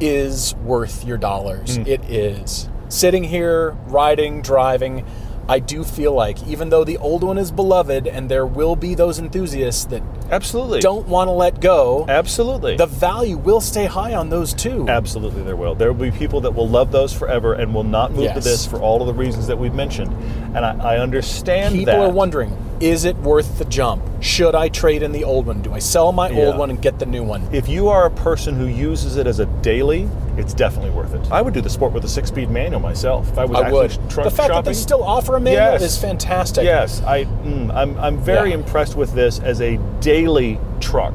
is 0.00 0.54
worth 0.56 1.04
your 1.04 1.18
dollars. 1.18 1.78
Mm. 1.78 1.86
It 1.86 2.04
is. 2.04 2.68
Sitting 2.88 3.24
here, 3.24 3.72
riding, 3.88 4.40
driving, 4.40 5.04
I 5.50 5.60
do 5.60 5.82
feel 5.82 6.12
like, 6.12 6.46
even 6.46 6.68
though 6.68 6.84
the 6.84 6.98
old 6.98 7.22
one 7.24 7.38
is 7.38 7.50
beloved 7.50 8.06
and 8.06 8.30
there 8.30 8.46
will 8.46 8.76
be 8.76 8.94
those 8.94 9.18
enthusiasts 9.18 9.86
that 9.86 10.02
Absolutely. 10.30 10.80
don't 10.80 11.08
want 11.08 11.28
to 11.28 11.32
let 11.32 11.60
go, 11.60 12.04
Absolutely. 12.06 12.76
the 12.76 12.84
value 12.86 13.38
will 13.38 13.62
stay 13.62 13.86
high 13.86 14.14
on 14.14 14.28
those 14.28 14.52
too. 14.52 14.86
Absolutely, 14.88 15.42
there 15.42 15.56
will. 15.56 15.74
There 15.74 15.90
will 15.90 16.10
be 16.10 16.16
people 16.16 16.42
that 16.42 16.50
will 16.54 16.68
love 16.68 16.92
those 16.92 17.14
forever 17.14 17.54
and 17.54 17.74
will 17.74 17.82
not 17.84 18.12
move 18.12 18.32
to 18.34 18.40
this 18.40 18.66
for 18.66 18.78
all 18.78 19.00
of 19.00 19.06
the 19.06 19.14
reasons 19.14 19.46
that 19.46 19.58
we've 19.58 19.74
mentioned. 19.74 20.12
And 20.54 20.58
I, 20.66 20.96
I 20.96 20.98
understand 20.98 21.74
People 21.74 21.94
that. 21.94 22.02
are 22.02 22.12
wondering, 22.12 22.54
is 22.80 23.04
it 23.04 23.16
worth 23.18 23.58
the 23.58 23.64
jump? 23.64 24.02
Should 24.20 24.54
I 24.54 24.68
trade 24.68 25.02
in 25.02 25.12
the 25.12 25.24
old 25.24 25.46
one? 25.46 25.62
Do 25.62 25.72
I 25.72 25.78
sell 25.78 26.12
my 26.12 26.28
Yeah. 26.30 26.46
old 26.46 26.58
one 26.58 26.70
and 26.70 26.80
get 26.80 26.98
the 26.98 27.06
new 27.06 27.22
one? 27.22 27.42
If 27.52 27.68
you 27.68 27.88
are 27.88 28.06
a 28.06 28.10
person 28.10 28.54
who 28.56 28.66
uses 28.66 29.16
it 29.16 29.26
as 29.26 29.40
a 29.40 29.46
daily, 29.62 30.08
it's 30.36 30.54
definitely 30.54 30.90
worth 30.90 31.14
it. 31.14 31.20
I 31.30 31.42
would 31.42 31.54
do 31.54 31.60
the 31.60 31.70
sport 31.70 31.92
with 31.92 32.04
a 32.04 32.08
six-speed 32.08 32.50
manual 32.50 32.80
myself. 32.80 33.28
If 33.32 33.38
I 33.38 33.44
was 33.44 33.58
I 33.58 33.62
actually 33.62 33.78
would. 33.78 34.10
truck 34.10 34.24
the 34.24 34.30
fact 34.30 34.50
that 34.50 34.64
they 34.64 34.74
still 34.74 35.02
offer 35.02 35.36
a 35.36 35.40
manual 35.40 35.72
Yes. 35.72 35.82
is 35.82 35.98
fantastic. 35.98 36.64
Yes, 36.64 37.02
I, 37.06 37.24
mm, 37.24 37.74
I'm, 37.74 37.98
I'm 37.98 38.18
very 38.18 38.50
Yeah. 38.50 38.56
impressed 38.56 38.96
with 38.96 39.12
this 39.14 39.40
as 39.40 39.60
a 39.60 39.78
daily 40.00 40.58
truck. 40.80 41.14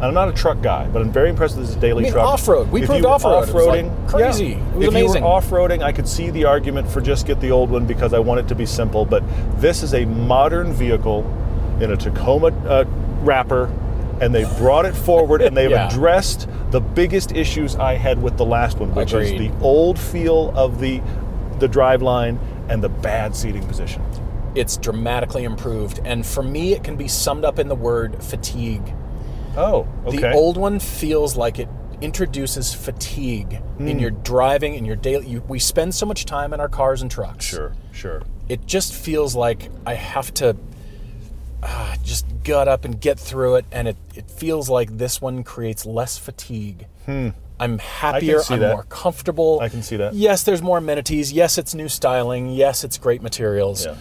I'm 0.00 0.14
not 0.14 0.28
a 0.28 0.32
truck 0.32 0.62
guy, 0.62 0.86
but 0.88 1.02
I'm 1.02 1.12
very 1.12 1.28
impressed 1.28 1.56
with 1.56 1.66
this 1.66 1.76
daily 1.76 2.04
I 2.04 2.04
mean, 2.04 2.12
truck. 2.12 2.26
off-road. 2.26 2.70
We 2.70 2.82
If 2.82 2.88
proved 2.88 3.04
off-road. 3.04 3.52
Was, 3.52 3.66
like, 3.66 3.84
Off-roading, 3.84 4.08
crazy. 4.08 4.46
yeah. 4.46 4.56
It 4.56 4.74
was 4.76 4.84
if 4.84 4.90
amazing. 4.90 5.16
you 5.16 5.22
were 5.22 5.28
off-roading, 5.34 5.82
I 5.82 5.92
could 5.92 6.08
see 6.08 6.30
the 6.30 6.44
argument 6.46 6.88
for 6.88 7.00
just 7.00 7.26
get 7.26 7.40
the 7.40 7.50
old 7.50 7.70
one 7.70 7.86
because 7.86 8.14
I 8.14 8.18
want 8.18 8.40
it 8.40 8.48
to 8.48 8.54
be 8.54 8.64
simple. 8.66 9.04
But 9.04 9.22
this 9.60 9.82
is 9.82 9.92
a 9.94 10.04
modern 10.06 10.72
vehicle 10.72 11.20
in 11.80 11.92
a 11.92 11.96
Tacoma 11.96 12.46
uh, 12.66 12.84
wrapper, 13.22 13.66
and 14.22 14.34
they 14.34 14.44
brought 14.58 14.86
it 14.86 14.94
forward 14.94 15.42
and 15.42 15.54
they've 15.56 15.70
Yeah. 15.70 15.88
addressed 15.88 16.48
the 16.70 16.80
biggest 16.80 17.32
issues 17.32 17.76
I 17.76 17.94
had 17.94 18.22
with 18.22 18.36
the 18.38 18.44
last 18.44 18.78
one, 18.78 18.94
which 18.94 19.12
is 19.12 19.30
the 19.32 19.50
old 19.60 19.98
feel 19.98 20.52
of 20.56 20.80
the 20.80 21.00
the 21.58 21.68
drive 21.68 22.00
line 22.00 22.38
and 22.70 22.82
the 22.82 22.88
bad 22.88 23.36
seating 23.36 23.62
position. 23.66 24.02
It's 24.54 24.78
dramatically 24.78 25.44
improved. 25.44 26.00
And 26.06 26.24
for 26.24 26.42
me, 26.42 26.72
it 26.72 26.82
can 26.82 26.96
be 26.96 27.06
summed 27.06 27.44
up 27.44 27.58
in 27.58 27.68
the 27.68 27.74
word 27.74 28.22
fatigue. 28.24 28.94
Oh, 29.56 29.86
okay. 30.06 30.18
The 30.18 30.32
old 30.32 30.56
one 30.56 30.78
feels 30.78 31.36
like 31.36 31.58
it 31.58 31.68
introduces 32.00 32.72
fatigue 32.72 33.60
in 33.78 33.88
Hmm. 33.96 33.98
your 33.98 34.10
driving, 34.10 34.74
in 34.74 34.84
your 34.84 34.96
daily. 34.96 35.26
You, 35.28 35.42
we 35.48 35.58
spend 35.58 35.94
so 35.94 36.06
much 36.06 36.24
time 36.24 36.52
in 36.54 36.60
our 36.60 36.68
cars 36.68 37.02
and 37.02 37.10
trucks. 37.10 37.44
Sure, 37.44 37.74
sure. 37.92 38.22
It 38.48 38.66
just 38.66 38.94
feels 38.94 39.34
like 39.34 39.70
I 39.86 39.94
have 39.94 40.32
to 40.34 40.56
ah, 41.62 41.94
just 42.02 42.24
gut 42.42 42.68
up 42.68 42.84
and 42.84 42.98
get 43.00 43.18
through 43.18 43.56
it, 43.56 43.64
and 43.70 43.86
it, 43.88 43.96
it 44.14 44.30
feels 44.30 44.70
like 44.70 44.96
this 44.96 45.20
one 45.20 45.42
creates 45.44 45.84
less 45.84 46.16
fatigue. 46.16 46.86
I'm 47.06 47.78
happier. 47.80 48.40
Hmm. 48.40 48.52
I'm 48.54 48.60
that. 48.60 48.72
more 48.72 48.84
comfortable. 48.84 49.58
I 49.60 49.68
can 49.68 49.82
see 49.82 49.96
that. 49.96 50.14
Yes, 50.14 50.44
there's 50.44 50.62
more 50.62 50.78
amenities. 50.78 51.32
Yes, 51.32 51.58
it's 51.58 51.74
new 51.74 51.88
styling. 51.88 52.50
Yes, 52.50 52.84
it's 52.84 52.96
great 52.98 53.20
materials. 53.20 53.84
Yeah. 53.84 53.96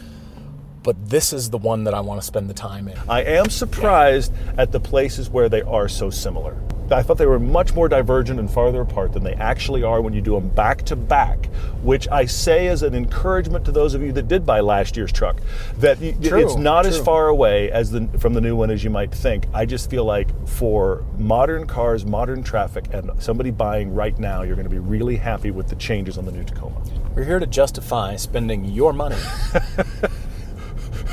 But 0.83 1.09
this 1.09 1.33
is 1.33 1.49
the 1.49 1.57
one 1.57 1.83
that 1.83 1.93
I 1.93 1.99
want 1.99 2.21
to 2.21 2.25
spend 2.25 2.49
the 2.49 2.53
time 2.53 2.87
in. 2.87 2.97
I 3.09 3.23
am 3.23 3.49
surprised 3.49 4.33
at 4.57 4.71
the 4.71 4.79
places 4.79 5.29
where 5.29 5.49
they 5.49 5.61
are 5.61 5.87
so 5.87 6.09
similar. 6.09 6.57
I 6.91 7.03
thought 7.03 7.17
they 7.17 7.25
were 7.25 7.39
much 7.39 7.73
more 7.73 7.87
divergent 7.87 8.39
and 8.39 8.49
farther 8.49 8.81
apart 8.81 9.13
than 9.13 9.23
they 9.23 9.33
actually 9.33 9.83
are 9.83 10.01
when 10.01 10.13
you 10.13 10.21
do 10.21 10.33
them 10.33 10.49
back 10.49 10.83
to 10.85 10.95
back, 10.95 11.45
which 11.83 12.07
I 12.07 12.25
say 12.25 12.67
as 12.67 12.83
an 12.83 12.95
encouragement 12.95 13.65
to 13.65 13.71
those 13.71 13.93
of 13.93 14.01
you 14.01 14.11
that 14.13 14.27
did 14.27 14.45
buy 14.45 14.59
last 14.61 14.97
year's 14.97 15.11
truck, 15.11 15.39
that 15.77 15.99
True, 15.99 16.43
it's 16.43 16.55
not 16.55 16.85
as 16.85 16.99
far 16.99 17.27
away 17.27 17.71
as 17.71 17.91
the 17.91 18.07
from 18.17 18.33
the 18.33 18.41
new 18.41 18.55
one 18.55 18.71
as 18.71 18.83
you 18.83 18.89
might 18.89 19.11
think. 19.11 19.45
I 19.53 19.65
just 19.65 19.89
feel 19.89 20.05
like 20.05 20.29
for 20.47 21.05
modern 21.17 21.67
cars, 21.67 22.05
modern 22.05 22.43
traffic, 22.43 22.85
and 22.91 23.11
somebody 23.21 23.51
buying 23.51 23.93
right 23.93 24.17
now, 24.17 24.41
you're 24.41 24.55
going 24.55 24.67
to 24.67 24.73
be 24.73 24.79
really 24.79 25.17
happy 25.17 25.51
with 25.51 25.67
the 25.67 25.75
changes 25.75 26.17
on 26.17 26.25
the 26.25 26.31
new 26.31 26.43
Tacoma. 26.43 26.81
We're 27.15 27.23
here 27.23 27.39
to 27.39 27.47
justify 27.47 28.15
spending 28.15 28.65
your 28.65 28.93
money. 28.93 29.17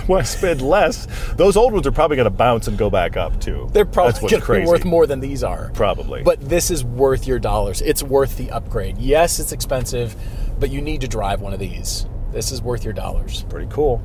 Why 0.06 0.22
spend 0.22 0.62
less? 0.62 1.06
Those 1.34 1.56
old 1.56 1.72
ones 1.72 1.86
are 1.86 1.92
probably 1.92 2.16
going 2.16 2.24
to 2.24 2.30
bounce 2.30 2.68
and 2.68 2.78
go 2.78 2.88
back 2.90 3.16
up 3.16 3.40
too. 3.40 3.68
They're 3.72 3.84
probably 3.84 4.28
going 4.28 4.42
to 4.42 4.52
be 4.52 4.66
worth 4.66 4.84
more 4.84 5.06
than 5.06 5.18
these 5.20 5.42
are. 5.42 5.70
Probably. 5.74 6.22
But 6.22 6.40
this 6.48 6.70
is 6.70 6.84
worth 6.84 7.26
your 7.26 7.38
dollars. 7.38 7.82
It's 7.82 8.02
worth 8.02 8.36
the 8.36 8.50
upgrade. 8.50 8.98
Yes, 8.98 9.40
it's 9.40 9.52
expensive, 9.52 10.14
but 10.60 10.70
you 10.70 10.80
need 10.80 11.00
to 11.00 11.08
drive 11.08 11.40
one 11.40 11.52
of 11.52 11.58
these. 11.58 12.06
This 12.30 12.52
is 12.52 12.62
worth 12.62 12.84
your 12.84 12.92
dollars. 12.92 13.44
Pretty 13.48 13.68
cool. 13.70 14.02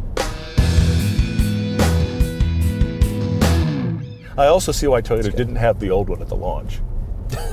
I 4.37 4.47
also 4.47 4.71
see 4.71 4.87
why 4.87 5.01
Toyota 5.01 5.35
didn't 5.35 5.57
have 5.57 5.79
the 5.79 5.91
old 5.91 6.09
one 6.09 6.21
at 6.21 6.29
the 6.29 6.35
launch. 6.35 6.79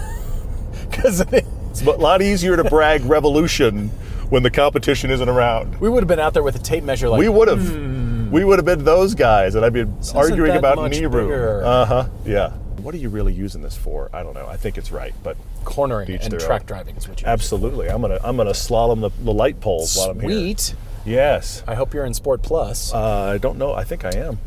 Because 0.90 1.20
It's 1.20 1.82
a 1.82 1.90
lot 1.92 2.22
easier 2.22 2.56
to 2.56 2.64
brag 2.64 3.04
Revolution 3.04 3.90
when 4.30 4.42
the 4.42 4.50
competition 4.50 5.10
isn't 5.10 5.28
around. 5.28 5.78
we 5.80 5.88
would 5.88 6.02
have 6.02 6.08
been 6.08 6.18
out 6.18 6.34
there 6.34 6.42
with 6.42 6.56
a 6.56 6.58
tape 6.58 6.82
measure 6.82 7.08
like, 7.08 7.20
We 7.20 7.28
would 7.28 7.46
have. 7.46 7.68
Hmm. 7.68 7.97
We 8.30 8.44
would 8.44 8.58
have 8.58 8.66
been 8.66 8.84
those 8.84 9.14
guys, 9.14 9.54
and 9.54 9.64
I'd 9.64 9.72
be 9.72 9.86
arguing 10.14 10.52
that 10.52 10.58
about 10.58 10.90
knee 10.90 11.06
room. 11.06 11.64
Uh 11.64 11.84
huh. 11.84 12.08
Yeah. 12.24 12.50
What 12.82 12.94
are 12.94 12.98
you 12.98 13.08
really 13.08 13.32
using 13.32 13.62
this 13.62 13.76
for? 13.76 14.08
I 14.12 14.22
don't 14.22 14.34
know. 14.34 14.46
I 14.46 14.56
think 14.56 14.78
it's 14.78 14.92
right, 14.92 15.12
but 15.22 15.36
cornering 15.64 16.10
and 16.10 16.40
track 16.40 16.62
own. 16.62 16.66
driving 16.66 16.96
is 16.96 17.08
what 17.08 17.20
you 17.20 17.26
absolutely, 17.26 17.88
I'm 17.88 18.00
gonna 18.00 18.20
I'm 18.22 18.36
gonna 18.36 18.52
slalom 18.52 19.00
the, 19.00 19.10
the 19.22 19.32
light 19.32 19.60
poles 19.60 19.96
while 19.96 20.10
I'm 20.10 20.20
here. 20.20 20.30
Sweet. 20.30 20.74
Yes. 21.04 21.62
I 21.66 21.74
hope 21.74 21.94
you're 21.94 22.04
in 22.04 22.14
Sport 22.14 22.42
Plus. 22.42 22.92
Uh, 22.92 23.32
I 23.34 23.38
don't 23.38 23.58
know. 23.58 23.72
I 23.72 23.84
think 23.84 24.04
I 24.04 24.10
am. 24.10 24.38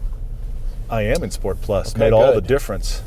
I 0.89 1.04
am 1.04 1.24
in 1.24 1.32
Sport 1.32 1.62
Plus. 1.62 1.94
Okay, 1.94 2.00
Made 2.00 2.13
all 2.13 2.34
the 2.34 2.41
difference. 2.41 3.02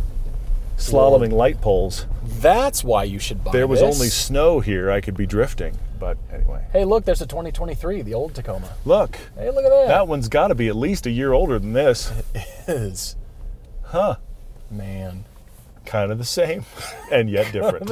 Slaloming 0.77 1.33
light 1.33 1.61
poles. 1.61 2.07
That's 2.25 2.83
why 2.83 3.05
you 3.05 3.19
should 3.19 3.45
buy 3.45 3.53
There 3.53 3.67
was 3.67 3.81
this. 3.81 3.95
only 3.95 4.09
snow 4.09 4.61
here. 4.61 4.91
I 4.91 5.01
could 5.01 5.17
be 5.17 5.27
drifting. 5.27 5.79
But 5.99 6.19
anyway, 6.33 6.65
Hey, 6.73 6.85
look, 6.85 7.05
there's 7.05 7.23
a 7.23 7.27
2023, 7.27 8.03
the 8.03 8.15
old 8.15 8.35
Tacoma. 8.35 8.69
look. 8.85 9.17
Hey, 9.37 9.51
look 9.51 9.65
at 9.65 9.71
that. 9.71 9.89
That 9.89 10.09
one's 10.09 10.29
got 10.29 10.49
to 10.49 10.55
be 10.55 10.69
at 10.69 10.77
least 10.77 11.07
a 11.07 11.11
year 11.11 11.33
older 11.33 11.59
than 11.59 11.73
this. 11.73 12.13
is. 12.67 13.17
Huh. 13.83 14.17
Man. 14.71 15.25
Kind 15.87 16.11
of 16.11 16.19
the 16.19 16.25
same, 16.25 16.65
and 17.13 17.31
yet 17.31 17.53
different. 17.53 17.89